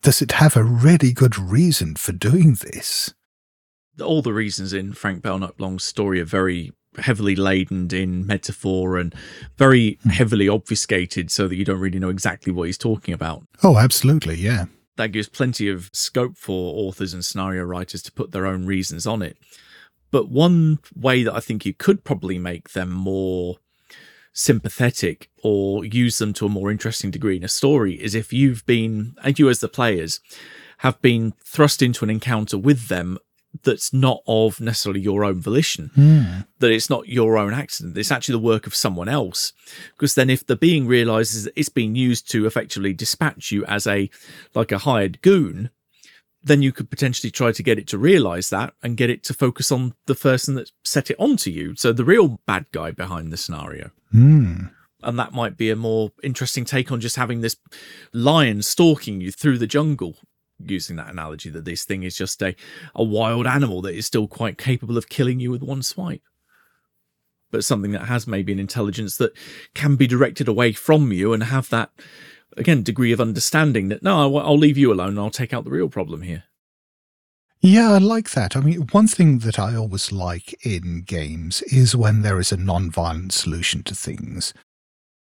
[0.00, 3.12] Does it have a really good reason for doing this?
[4.00, 9.12] all the reasons in Frank Belknap Long's story are very heavily laden in metaphor and
[9.56, 10.10] very hmm.
[10.10, 13.42] heavily obfuscated so that you don't really know exactly what he's talking about.
[13.64, 14.66] Oh, absolutely, yeah.
[14.96, 19.04] That gives plenty of scope for authors and scenario writers to put their own reasons
[19.04, 19.36] on it.
[20.10, 23.56] But one way that I think you could probably make them more
[24.32, 28.64] sympathetic or use them to a more interesting degree in a story is if you've
[28.66, 30.20] been, and you as the players,
[30.78, 33.18] have been thrust into an encounter with them
[33.64, 36.40] that's not of necessarily your own volition, hmm.
[36.58, 39.52] that it's not your own accident, it's actually the work of someone else.
[39.94, 43.86] Because then if the being realizes that it's being used to effectively dispatch you as
[43.86, 44.10] a
[44.54, 45.70] like a hired goon,
[46.48, 49.34] then you could potentially try to get it to realize that and get it to
[49.34, 51.74] focus on the person that set it onto you.
[51.76, 53.90] So the real bad guy behind the scenario.
[54.10, 54.66] Hmm.
[55.02, 57.56] And that might be a more interesting take on just having this
[58.12, 60.16] lion stalking you through the jungle,
[60.58, 62.56] using that analogy that this thing is just a,
[62.94, 66.22] a wild animal that is still quite capable of killing you with one swipe.
[67.50, 69.32] But something that has maybe an intelligence that
[69.74, 71.90] can be directed away from you and have that,
[72.56, 75.70] again, degree of understanding that, no, I'll- leave you alone and I'll take out the
[75.70, 76.44] real problem here.
[77.60, 78.56] Yeah, I like that.
[78.56, 82.56] I mean, one thing that I always like in games is when there is a
[82.56, 84.54] non-violent solution to things.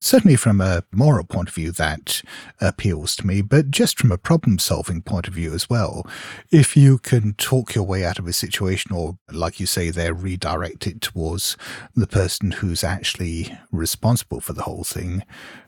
[0.03, 2.24] Certainly from a moral point of view, that
[2.59, 6.07] appeals to me, but just from a problem solving point of view as well.
[6.49, 10.13] If you can talk your way out of a situation, or like you say, there,
[10.13, 11.55] redirect it towards
[11.95, 15.24] the person who's actually responsible for the whole thing,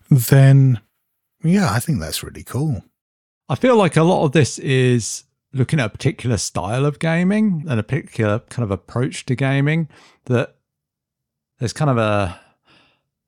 [0.09, 0.79] then
[1.43, 2.83] yeah, I think that's really cool.
[3.49, 7.65] I feel like a lot of this is looking at a particular style of gaming
[7.67, 9.87] and a particular kind of approach to gaming
[10.25, 10.55] that
[11.59, 12.39] there's kind of a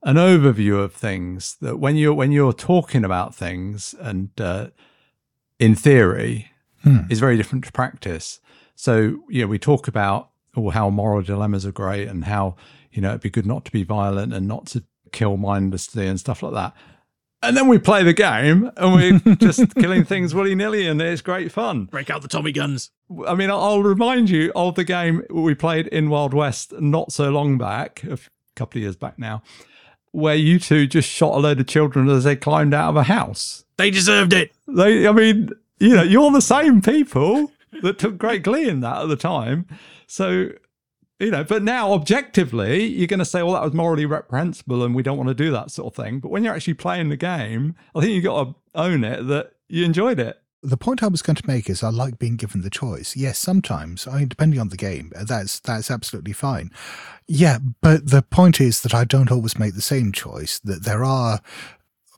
[0.03, 4.67] an overview of things that when you're when you're talking about things and uh,
[5.59, 6.51] in theory
[6.83, 6.99] Hmm.
[7.09, 8.39] is very different to practice.
[8.75, 12.55] So you know we talk about oh, how moral dilemmas are great and how
[12.91, 16.19] you know it'd be good not to be violent and not to kill mindlessly and
[16.19, 16.73] stuff like that.
[17.45, 21.21] And then we play the game and we're just killing things willy nilly and it's
[21.21, 21.85] great fun.
[21.85, 22.89] Break out the Tommy guns.
[23.27, 27.29] I mean, I'll remind you of the game we played in Wild West not so
[27.29, 28.17] long back, a
[28.55, 29.43] couple of years back now,
[30.11, 33.03] where you two just shot a load of children as they climbed out of a
[33.03, 33.63] house.
[33.77, 34.51] They deserved it.
[34.67, 37.51] They, I mean, you know, you're the same people
[37.83, 39.67] that took great glee in that at the time.
[40.07, 40.49] So,
[41.25, 44.93] you know, but now objectively, you're going to say, well, that was morally reprehensible and
[44.93, 46.19] we don't want to do that sort of thing.
[46.19, 49.53] But when you're actually playing the game, I think you've got to own it that
[49.67, 50.39] you enjoyed it.
[50.61, 53.15] The point I was going to make is I like being given the choice.
[53.15, 56.71] Yes, sometimes, I mean, depending on the game, that's that's absolutely fine.
[57.27, 60.57] Yeah, but the point is that I don't always make the same choice.
[60.59, 61.39] That there are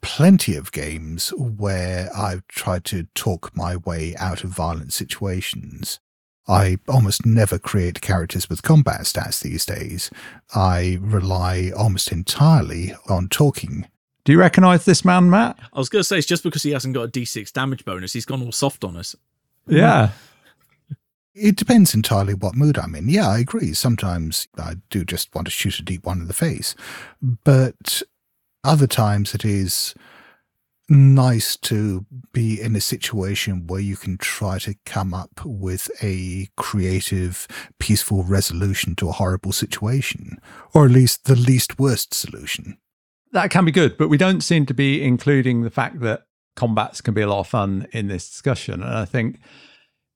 [0.01, 5.99] plenty of games where I've tried to talk my way out of violent situations.
[6.47, 10.09] I almost never create characters with combat stats these days.
[10.55, 13.87] I rely almost entirely on talking.
[14.23, 15.57] Do you recognise this man, Matt?
[15.73, 18.13] I was going to say, it's just because he hasn't got a d6 damage bonus,
[18.13, 19.15] he's gone all soft on us.
[19.67, 20.11] Yeah.
[21.33, 23.09] It depends entirely what mood I'm in.
[23.09, 23.73] Yeah, I agree.
[23.73, 26.75] Sometimes I do just want to shoot a deep one in the face.
[27.21, 28.01] But
[28.63, 29.93] other times it is
[30.89, 36.47] nice to be in a situation where you can try to come up with a
[36.55, 37.47] creative,
[37.79, 40.39] peaceful resolution to a horrible situation,
[40.73, 42.77] or at least the least worst solution.
[43.33, 46.23] That can be good, but we don't seem to be including the fact that
[46.55, 48.81] combats can be a lot of fun in this discussion.
[48.81, 49.39] And I think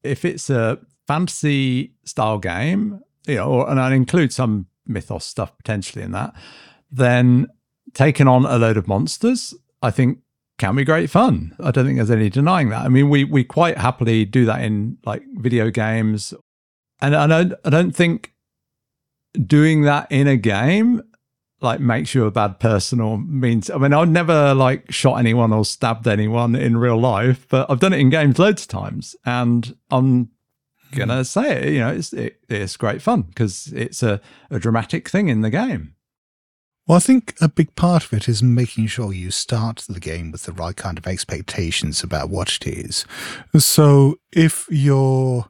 [0.04, 5.56] if it's a fantasy style game, you know, or, and I include some mythos stuff
[5.58, 6.34] potentially in that,
[6.90, 7.48] then
[7.94, 10.20] taking on a load of monsters, I think
[10.62, 11.56] can be great fun.
[11.60, 12.86] I don't think there's any denying that.
[12.86, 16.36] I mean, we we quite happily do that in like video games,
[17.02, 18.34] and I don't I don't think
[19.48, 21.02] doing that in a game
[21.62, 25.52] like makes you a bad person or means I mean I've never like shot anyone
[25.52, 29.16] or stabbed anyone in real life, but I've done it in games loads of times,
[29.26, 30.30] and I'm
[30.94, 31.24] gonna hmm.
[31.24, 31.74] say it.
[31.74, 35.50] You know, it's it, it's great fun because it's a, a dramatic thing in the
[35.50, 35.96] game.
[36.92, 40.30] Well, I think a big part of it is making sure you start the game
[40.30, 43.06] with the right kind of expectations about what it is.
[43.58, 45.50] So if you're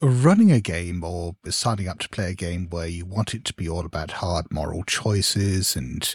[0.00, 3.54] running a game or signing up to play a game where you want it to
[3.54, 6.14] be all about hard moral choices and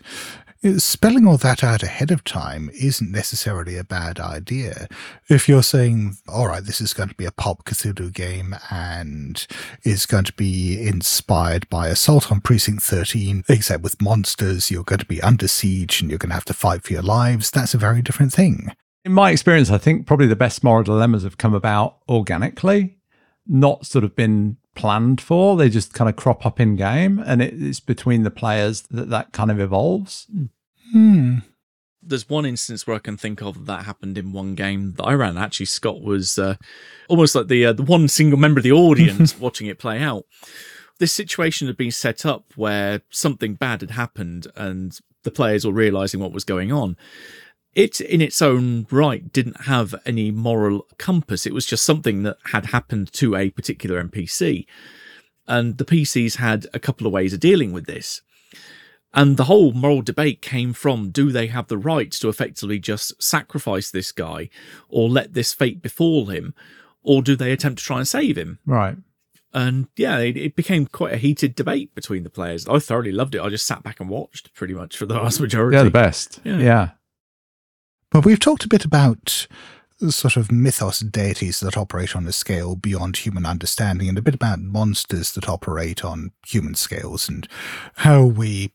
[0.77, 4.87] spelling all that out ahead of time isn't necessarily a bad idea.
[5.27, 9.45] If you're saying, all right, this is going to be a pop Cthulhu game and
[9.83, 14.99] is going to be inspired by Assault on Precinct 13, except with monsters, you're going
[14.99, 17.73] to be under siege and you're going to have to fight for your lives, that's
[17.73, 18.71] a very different thing.
[19.03, 22.97] In my experience, I think probably the best moral dilemmas have come about organically
[23.47, 25.57] not sort of been planned for.
[25.57, 29.09] They just kind of crop up in game, and it, it's between the players that
[29.09, 30.27] that kind of evolves.
[30.91, 31.39] Hmm.
[32.03, 35.13] There's one instance where I can think of that happened in one game that I
[35.13, 35.37] ran.
[35.37, 36.55] Actually, Scott was uh,
[37.07, 40.25] almost like the uh, the one single member of the audience watching it play out.
[40.99, 45.73] This situation had been set up where something bad had happened, and the players were
[45.73, 46.97] realizing what was going on
[47.73, 51.45] it in its own right didn't have any moral compass.
[51.45, 54.65] It was just something that had happened to a particular NPC.
[55.47, 58.21] And the PCs had a couple of ways of dealing with this.
[59.13, 63.21] And the whole moral debate came from do they have the right to effectively just
[63.21, 64.49] sacrifice this guy
[64.87, 66.53] or let this fate befall him?
[67.03, 68.59] Or do they attempt to try and save him?
[68.65, 68.95] Right.
[69.53, 72.65] And yeah, it, it, became quite a heated debate between the players.
[72.67, 73.41] I thoroughly loved it.
[73.41, 75.75] I just sat back and watched pretty much for the vast majority.
[75.75, 76.39] Yeah, the best.
[76.45, 76.57] Yeah.
[76.59, 76.89] yeah.
[78.11, 79.47] But we've talked a bit about
[80.09, 84.33] sort of mythos deities that operate on a scale beyond human understanding and a bit
[84.33, 87.47] about monsters that operate on human scales and
[87.95, 88.71] how we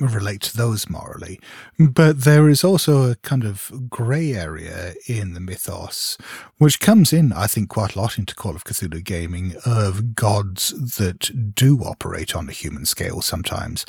[0.00, 1.40] relate to those morally.
[1.78, 6.16] But there is also a kind of grey area in the mythos,
[6.58, 10.70] which comes in, I think, quite a lot into Call of Cthulhu gaming, of gods
[10.96, 13.84] that do operate on a human scale sometimes.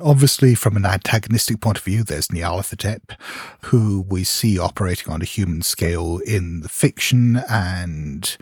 [0.00, 3.16] Obviously, from an antagonistic point of view, there's Nyarlathotep,
[3.62, 8.36] who we see operating on a human scale in the fiction and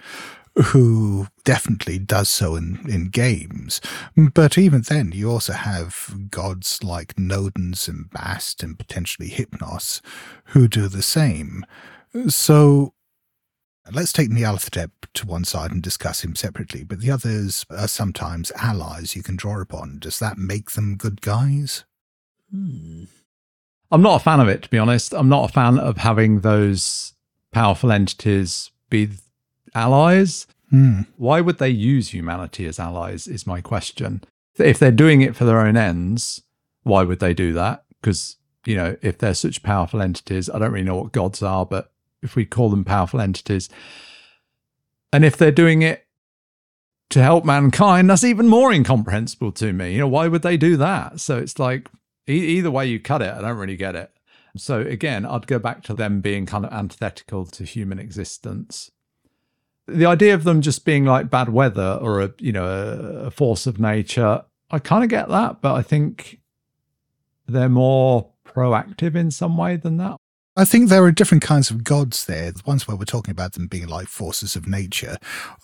[0.57, 3.81] who definitely does so in, in games.
[4.17, 10.01] But even then, you also have gods like Nodens and Bast and potentially Hypnos
[10.47, 11.65] who do the same.
[12.29, 12.95] So
[13.91, 18.53] let's take Nyarlathotep to one side and discuss him separately, but the others are sometimes
[18.57, 19.99] allies you can draw upon.
[19.99, 21.85] Does that make them good guys?
[22.51, 23.05] Hmm.
[23.91, 25.13] I'm not a fan of it, to be honest.
[25.13, 27.15] I'm not a fan of having those
[27.53, 29.11] powerful entities be
[29.75, 30.47] allies.
[30.71, 31.03] Hmm.
[31.17, 33.27] Why would they use humanity as allies?
[33.27, 34.23] Is my question.
[34.59, 36.43] If they're doing it for their own ends,
[36.83, 37.85] why would they do that?
[38.01, 41.65] Because, you know, if they're such powerful entities, I don't really know what gods are,
[41.65, 41.93] but
[42.23, 43.69] if we call them powerful entities,
[45.13, 46.07] and if they're doing it
[47.11, 49.93] to help mankind, that's even more incomprehensible to me.
[49.93, 51.21] You know, why would they do that?
[51.21, 51.89] So it's like,
[52.29, 54.11] e- either way you cut it, I don't really get it.
[54.57, 58.91] So again, I'd go back to them being kind of antithetical to human existence
[59.89, 63.31] the idea of them just being like bad weather or a you know a, a
[63.31, 66.41] force of nature i kind of get that but i think
[67.49, 70.17] they're more proactive in some way than that
[70.55, 72.53] I think there are different kinds of gods there.
[72.53, 75.17] The ones where we're talking about them being like forces of nature.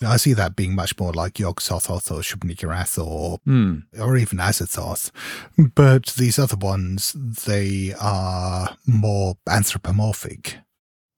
[0.03, 3.81] I see that being much more like Yog-Sothoth or Shub-Niggurath or, Hmm.
[3.99, 5.11] or even Azathoth.
[5.75, 10.57] But these other ones, they are more anthropomorphic.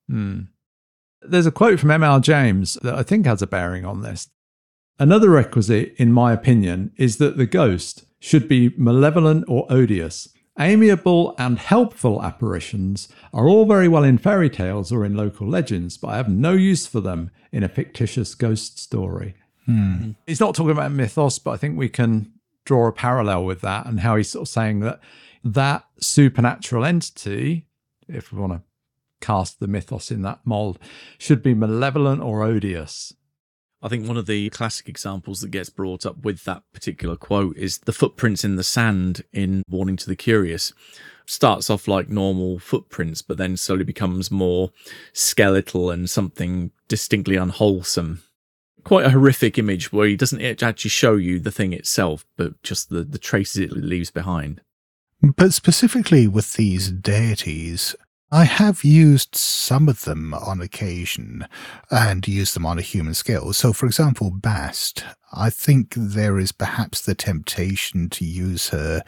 [0.10, 0.42] Hmm.
[1.22, 2.20] There's a quote from M.R.
[2.20, 4.30] James that I think has a bearing on this.
[5.00, 10.30] Another requisite, in my opinion, is that the ghost should be malevolent or odious.
[10.60, 15.98] Amiable and helpful apparitions are all very well in fairy tales or in local legends,
[15.98, 19.36] but I have no use for them in a fictitious ghost story.
[19.66, 20.12] Hmm.
[20.28, 22.34] He's not talking about mythos, but I think we can
[22.66, 25.00] draw a parallel with that and how he's sort of saying that
[25.44, 27.68] that supernatural entity,
[28.08, 28.62] if we want to
[29.22, 30.78] cast the mythos in that mold,
[31.18, 33.14] should be malevolent or odious.
[33.84, 37.58] I think one of the classic examples that gets brought up with that particular quote
[37.58, 40.72] is the footprints in the sand in Warning to the Curious.
[41.26, 44.72] Starts off like normal footprints, but then slowly becomes more
[45.14, 48.22] skeletal and something distinctly unwholesome.
[48.84, 52.90] Quite a horrific image where he doesn't actually show you the thing itself, but just
[52.90, 54.62] the, the traces it leaves behind.
[55.22, 57.96] But specifically with these deities,
[58.34, 61.46] I have used some of them on occasion
[61.90, 63.52] and used them on a human scale.
[63.52, 65.04] So, for example, Bast,
[65.34, 69.04] I think there is perhaps the temptation to use her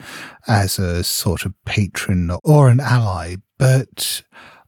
[0.46, 4.22] as a sort of patron or an ally, but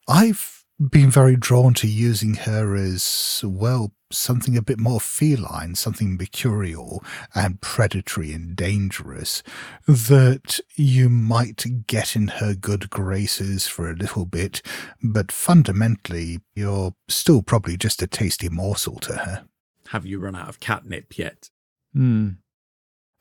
[0.08, 6.16] I've been very drawn to using her as, well, something a bit more feline, something
[6.16, 7.02] mercurial
[7.34, 9.42] and predatory and dangerous
[9.86, 14.62] that you might get in her good graces for a little bit,
[15.02, 19.46] but fundamentally, you're still probably just a tasty morsel to her.
[19.88, 21.50] Have you run out of catnip yet?
[21.92, 22.30] Hmm.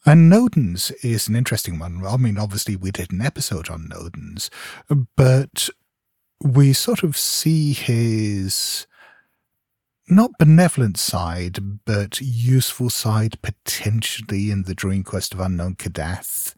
[0.06, 2.06] And Nodens is an interesting one.
[2.06, 4.50] I mean, obviously, we did an episode on Nodens,
[5.16, 5.70] but
[6.42, 8.88] we sort of see his
[10.08, 16.54] not benevolent side, but useful side potentially in the Dream Quest of Unknown Kadath.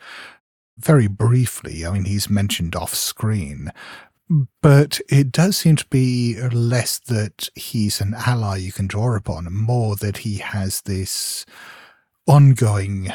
[0.78, 3.72] Very briefly, I mean, he's mentioned off screen,
[4.62, 9.48] but it does seem to be less that he's an ally you can draw upon,
[9.52, 11.46] more that he has this
[12.28, 13.12] ongoing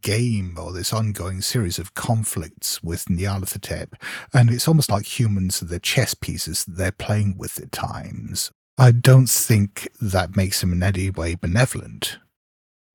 [0.00, 3.94] game or this ongoing series of conflicts with Nyarlathotep,
[4.32, 8.52] and it's almost like humans are the chess pieces that they're playing with at times.
[8.78, 12.18] I don't think that makes him in any way benevolent.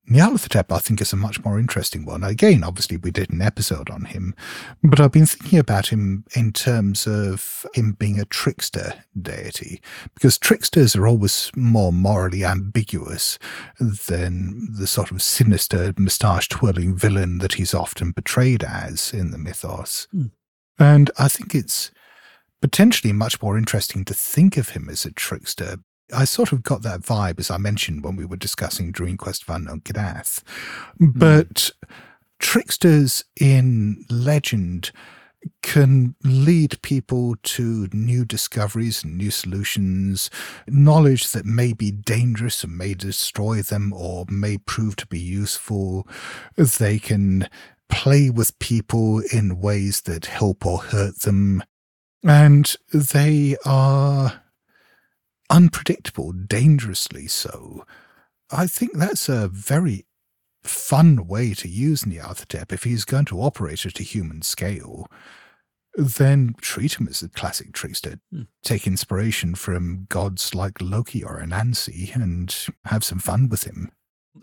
[0.10, 2.24] Nyarlathotep, I think, is a much more interesting one.
[2.24, 4.34] Again, obviously, we did an episode on him,
[4.82, 9.82] but I've been thinking about him in terms of him being a trickster deity,
[10.14, 13.38] because tricksters are always more morally ambiguous
[13.80, 19.38] than the sort of sinister, moustache twirling villain that he's often portrayed as in the
[19.38, 20.08] mythos.
[20.12, 20.28] Hmm.
[20.80, 21.92] And I think it's
[22.62, 25.80] potentially much more interesting to think of him as a trickster
[26.14, 29.44] I sort of got that vibe, as I mentioned when we were discussing Dream Quest
[29.44, 30.42] of Unknown Kadath.
[30.98, 31.10] Hmm.
[31.16, 31.72] But
[32.40, 34.92] tricksters in legend
[35.62, 40.30] can lead people to new discoveries and new solutions,
[40.68, 46.08] knowledge that may be dangerous and may destroy them or may prove to be useful.
[46.56, 47.50] They can
[47.90, 51.64] play with people in ways that help or hurt them.
[52.24, 54.42] And they are
[55.50, 57.86] unpredictable, dangerously so.
[58.52, 60.06] I think that's a very
[60.64, 65.08] fun way to use Nyarlathotep if he's going to operate at a human scale.
[65.96, 68.20] Then treat him as a classic trickster.
[68.32, 68.44] Hmm.
[68.64, 73.92] Take inspiration from gods like Loki or Anansi and have some fun with him.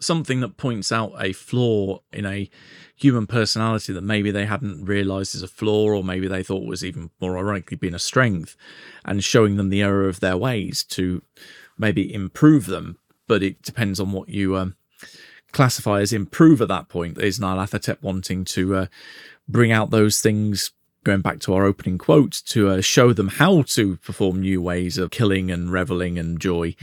[0.00, 2.48] Something that points out a flaw in a
[2.96, 6.84] human personality that maybe they hadn't realized is a flaw or maybe they thought was
[6.84, 8.56] even more ironically being a strength
[9.04, 11.22] and showing them the error of their ways to
[11.78, 12.98] maybe improve them.
[13.26, 14.76] But it depends on what you um,
[15.52, 17.18] classify as improve at that point.
[17.18, 18.86] Is Nyarlathotep wanting to uh,
[19.48, 20.72] bring out those things
[21.04, 24.98] going back to our opening quote to uh, show them how to perform new ways
[24.98, 26.74] of killing and reveling and joy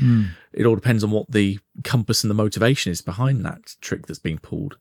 [0.54, 4.20] it all depends on what the compass and the motivation is behind that trick that's
[4.20, 4.78] being pulled.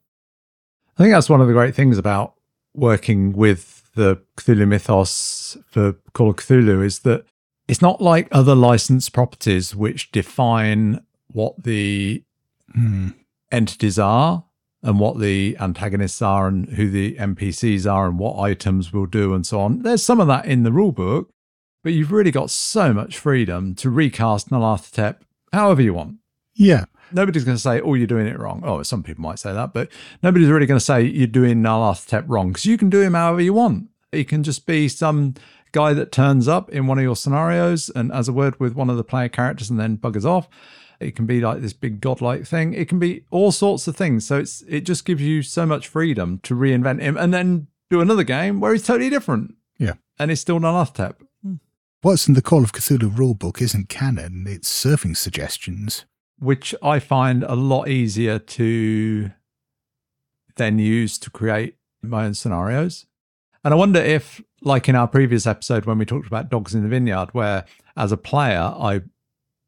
[0.97, 2.33] I think that's one of the great things about
[2.73, 7.25] working with the Cthulhu mythos for Call of Cthulhu is that
[7.67, 12.23] it's not like other licensed properties which define what the
[12.73, 13.09] Hmm.
[13.51, 14.45] entities are
[14.83, 19.33] and what the antagonists are and who the NPCs are and what items will do
[19.33, 19.83] and so on.
[19.83, 21.29] There's some of that in the rule book,
[21.83, 25.17] but you've really got so much freedom to recast Nyarlathotep
[25.53, 26.17] however you want.
[26.55, 26.85] Yeah.
[27.11, 28.63] Nobody's going to say, oh, you're doing it wrong.
[28.65, 29.89] Oh, some people might say that, but
[30.23, 33.41] nobody's really going to say you're doing Nyarlathotep wrong because you can do him however
[33.41, 33.89] you want.
[34.11, 35.35] He can just be some
[35.71, 38.89] guy that turns up in one of your scenarios and has a word with one
[38.89, 40.49] of the player characters and then buggers off.
[41.01, 42.73] It can be like this big godlike thing.
[42.73, 44.25] It can be all sorts of things.
[44.25, 48.01] So it's it just gives you so much freedom to reinvent him and then do
[48.01, 49.55] another game where he's totally different.
[49.77, 49.93] Yeah.
[50.19, 51.15] And it's still Nyarlathotep.
[51.43, 51.55] Hmm.
[52.01, 56.05] What's in the Call of Cthulhu rulebook isn't canon, it's surfing suggestions.
[56.39, 59.31] which I find a lot easier to
[60.55, 63.05] then use to create my own scenarios.
[63.63, 66.81] And I wonder if, like in our previous episode when we talked about Dogs in
[66.81, 69.01] the Vineyard, where as a player I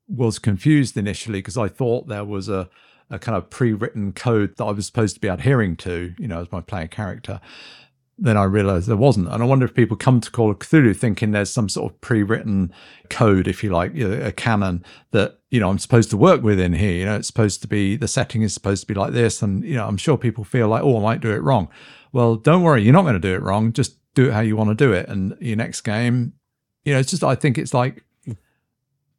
[0.08, 2.70] was confused initially because I thought there was a,
[3.10, 6.28] a kind of pre written code that I was supposed to be adhering to, you
[6.28, 7.40] know, as my player character.
[8.18, 9.30] Then I realized there wasn't.
[9.30, 12.02] And I wonder if people come to Call of Cthulhu thinking there's some sort of
[12.02, 12.72] pre written
[13.10, 16.44] code, if you like, you know, a canon that, you know, I'm supposed to work
[16.44, 16.92] within here.
[16.92, 19.42] You know, it's supposed to be, the setting is supposed to be like this.
[19.42, 21.70] And, you know, I'm sure people feel like, oh, I might do it wrong.
[22.12, 23.74] Well, don't worry, you're not going to do it wrong.
[23.74, 25.10] Just do it how you want to do it.
[25.10, 26.34] And your next game,
[26.86, 28.04] you know, it's just, I think it's like,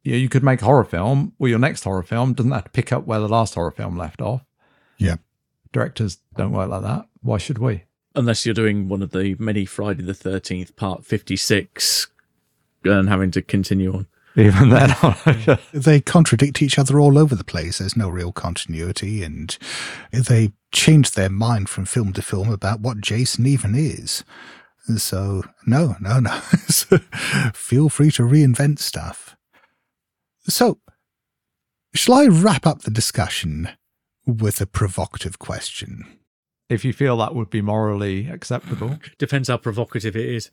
[0.05, 1.33] you know, you could make a horror film.
[1.39, 3.97] or your next horror film doesn't have to pick up where the last horror film
[3.97, 4.45] left off.
[4.97, 5.15] Yeah.
[5.73, 7.07] Directors don't work like that.
[7.21, 7.83] Why should we?
[8.13, 12.07] Unless you're doing one of the many Friday the 13th, part 56,
[12.83, 14.07] and having to continue on.
[14.37, 14.93] Even then,
[15.73, 17.79] They contradict each other all over the place.
[17.79, 19.57] There's no real continuity, and
[20.11, 24.25] they change their mind from film to film about what Jason even is.
[24.97, 26.31] So, no, no, no.
[27.53, 29.34] Feel free to reinvent stuff.
[30.47, 30.79] So,
[31.93, 33.69] shall I wrap up the discussion
[34.25, 36.19] with a provocative question?
[36.69, 38.99] if you feel that would be morally acceptable.
[39.17, 40.51] Depends how provocative it is.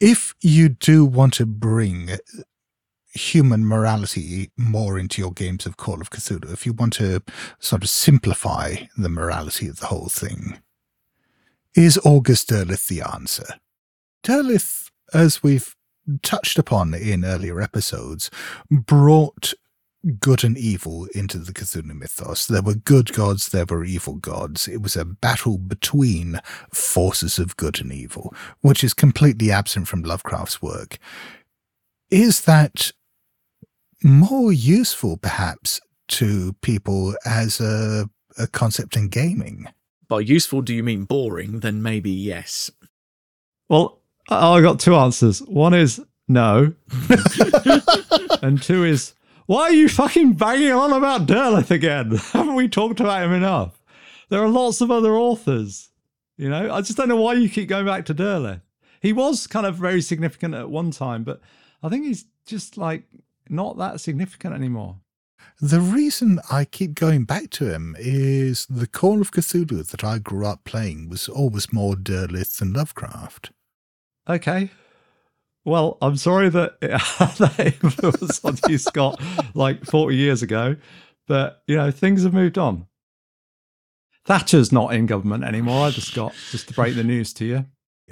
[0.00, 2.10] If you do want to bring
[3.12, 7.22] human morality more into your games of Call of Cthulhu, if you want to
[7.58, 10.58] sort of simplify the morality of the whole thing,
[11.74, 13.46] is August Derleth the answer?
[14.22, 15.75] Derleth, as we've
[16.22, 18.30] touched upon in earlier episodes,
[18.70, 19.52] brought
[20.20, 22.46] good and evil into the Cthulhu mythos.
[22.46, 24.68] There were good gods, there were evil gods.
[24.68, 26.40] It was a battle between
[26.72, 30.98] forces of good and evil, which is completely absent from Lovecraft's work.
[32.10, 32.92] Is that
[34.02, 39.66] more useful, perhaps, to people as a, a concept in gaming?
[40.08, 41.60] By useful, do you mean boring?
[41.60, 42.70] Then maybe yes.
[43.68, 43.98] Well,
[44.28, 45.40] I I got two answers.
[45.40, 46.74] One is no,
[48.42, 49.14] and two is
[49.46, 52.10] why are you fucking banging on about Derleth again?
[52.32, 53.80] Haven't we talked about him enough?
[54.28, 55.90] There are lots of other authors.
[56.36, 58.60] You know, I just don't know why you keep going back to Derleth.
[59.00, 61.40] He was kind of very significant at one time, but
[61.82, 63.04] I think he's just like
[63.48, 64.96] not that significant anymore.
[65.60, 70.18] The reason I keep going back to him is the Call of Cthulhu that I
[70.18, 73.52] grew up playing was always more Derleth than Lovecraft.
[74.28, 74.70] Okay.
[75.64, 79.20] Well, I'm sorry that it had that influence on you, Scott,
[79.54, 80.76] like 40 years ago.
[81.26, 82.86] But, you know, things have moved on.
[84.24, 87.66] Thatcher's not in government anymore either, Scott, just to break the news to you.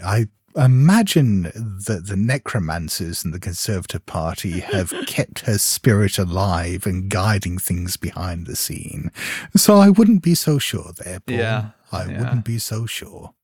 [0.05, 1.43] I imagine
[1.87, 7.97] that the necromancers in the Conservative Party have kept her spirit alive and guiding things
[7.97, 9.11] behind the scene.
[9.57, 11.37] So I wouldn't be so sure there, Paul.
[11.37, 12.19] Yeah, I yeah.
[12.21, 13.35] wouldn't be so sure.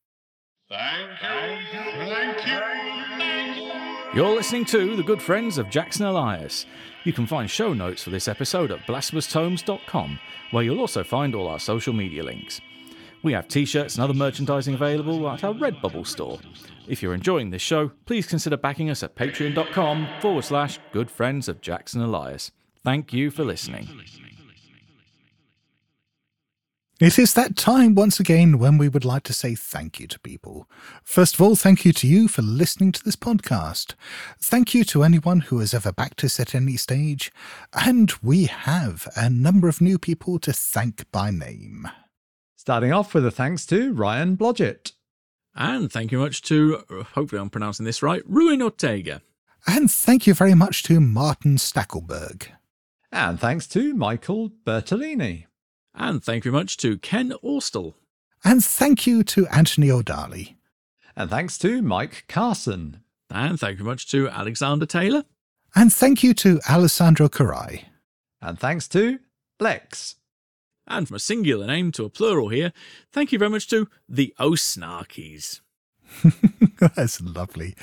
[0.71, 1.81] Thank you.
[2.07, 3.71] Thank you.
[4.15, 6.65] You're listening to The Good Friends of Jackson Elias.
[7.05, 10.19] You can find show notes for this episode at blasphemoustomes.com,
[10.53, 12.61] where you'll also find all our social media links.
[13.23, 16.39] We have t shirts and other merchandising available at our Redbubble store.
[16.87, 21.49] If you're enjoying this show, please consider backing us at patreon.com forward slash good friends
[21.49, 22.53] of Jackson Elias.
[22.85, 23.89] Thank you for listening.
[27.01, 30.21] It is that time once again when we would like to say thank you to
[30.21, 30.69] people.
[31.03, 33.95] First of all, thank you to you for listening to this podcast.
[34.39, 37.33] Thank you to anyone who has ever backed us at any stage.
[37.73, 41.89] And we have a number of new people to thank by name.
[42.55, 44.93] Starting off with a thanks to Ryan Blodgett.
[45.55, 46.85] And thank you much to,
[47.15, 49.23] hopefully I'm pronouncing this right, Ruin Ortega.
[49.67, 52.49] And thank you very much to Martin Stackelberg.
[53.11, 55.47] And thanks to Michael Bertolini.
[55.95, 57.97] And thank you very much to Ken Austell.
[58.45, 60.57] And thank you to Anthony O'Darley.
[61.17, 63.03] And thanks to Mike Carson.
[63.31, 65.25] And thank you very much to Alexander Taylor.
[65.75, 67.85] And thank you to Alessandro Carai.
[68.41, 69.19] And thanks to
[69.61, 70.17] Lex.
[70.87, 72.73] And from a singular name to a plural here,
[73.13, 75.61] thank you very much to the O'Snarkies.
[76.97, 77.77] That's lovely.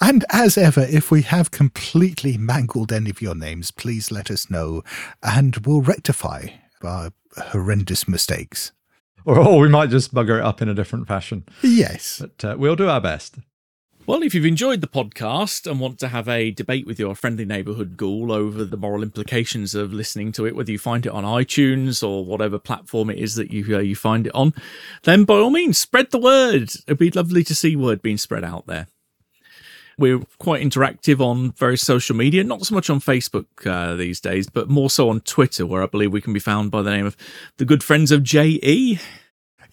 [0.00, 4.48] And as ever, if we have completely mangled any of your names, please let us
[4.48, 4.82] know
[5.22, 6.48] and we'll rectify
[6.86, 8.72] our horrendous mistakes.
[9.24, 11.44] Or, or we might just bugger it up in a different fashion.
[11.62, 12.20] Yes.
[12.20, 13.36] But uh, we'll do our best.
[14.06, 17.44] Well, if you've enjoyed the podcast and want to have a debate with your friendly
[17.44, 21.24] neighbourhood ghoul over the moral implications of listening to it, whether you find it on
[21.24, 24.54] iTunes or whatever platform it is that you uh, you find it on,
[25.02, 26.70] then by all means spread the word.
[26.86, 28.86] It'd be lovely to see word being spread out there.
[29.98, 34.46] We're quite interactive on various social media, not so much on Facebook uh, these days,
[34.48, 37.06] but more so on Twitter, where I believe we can be found by the name
[37.06, 37.16] of
[37.56, 39.00] the good friends of JE.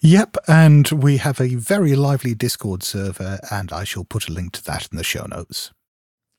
[0.00, 4.52] Yep, and we have a very lively Discord server, and I shall put a link
[4.52, 5.72] to that in the show notes.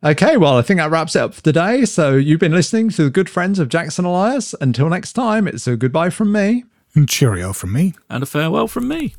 [0.03, 1.85] Okay, well, I think that wraps it up for today.
[1.85, 4.53] So you've been listening to the good friends of Jackson Elias.
[4.61, 6.63] Until next time, it's a goodbye from me.
[6.93, 7.95] And cheerio from me.
[8.07, 9.15] And a farewell from me.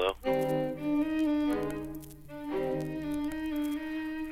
[0.00, 0.16] Hello?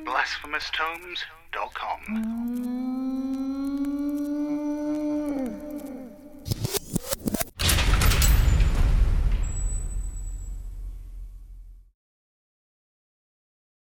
[0.03, 2.78] BlasphemousTomes.com.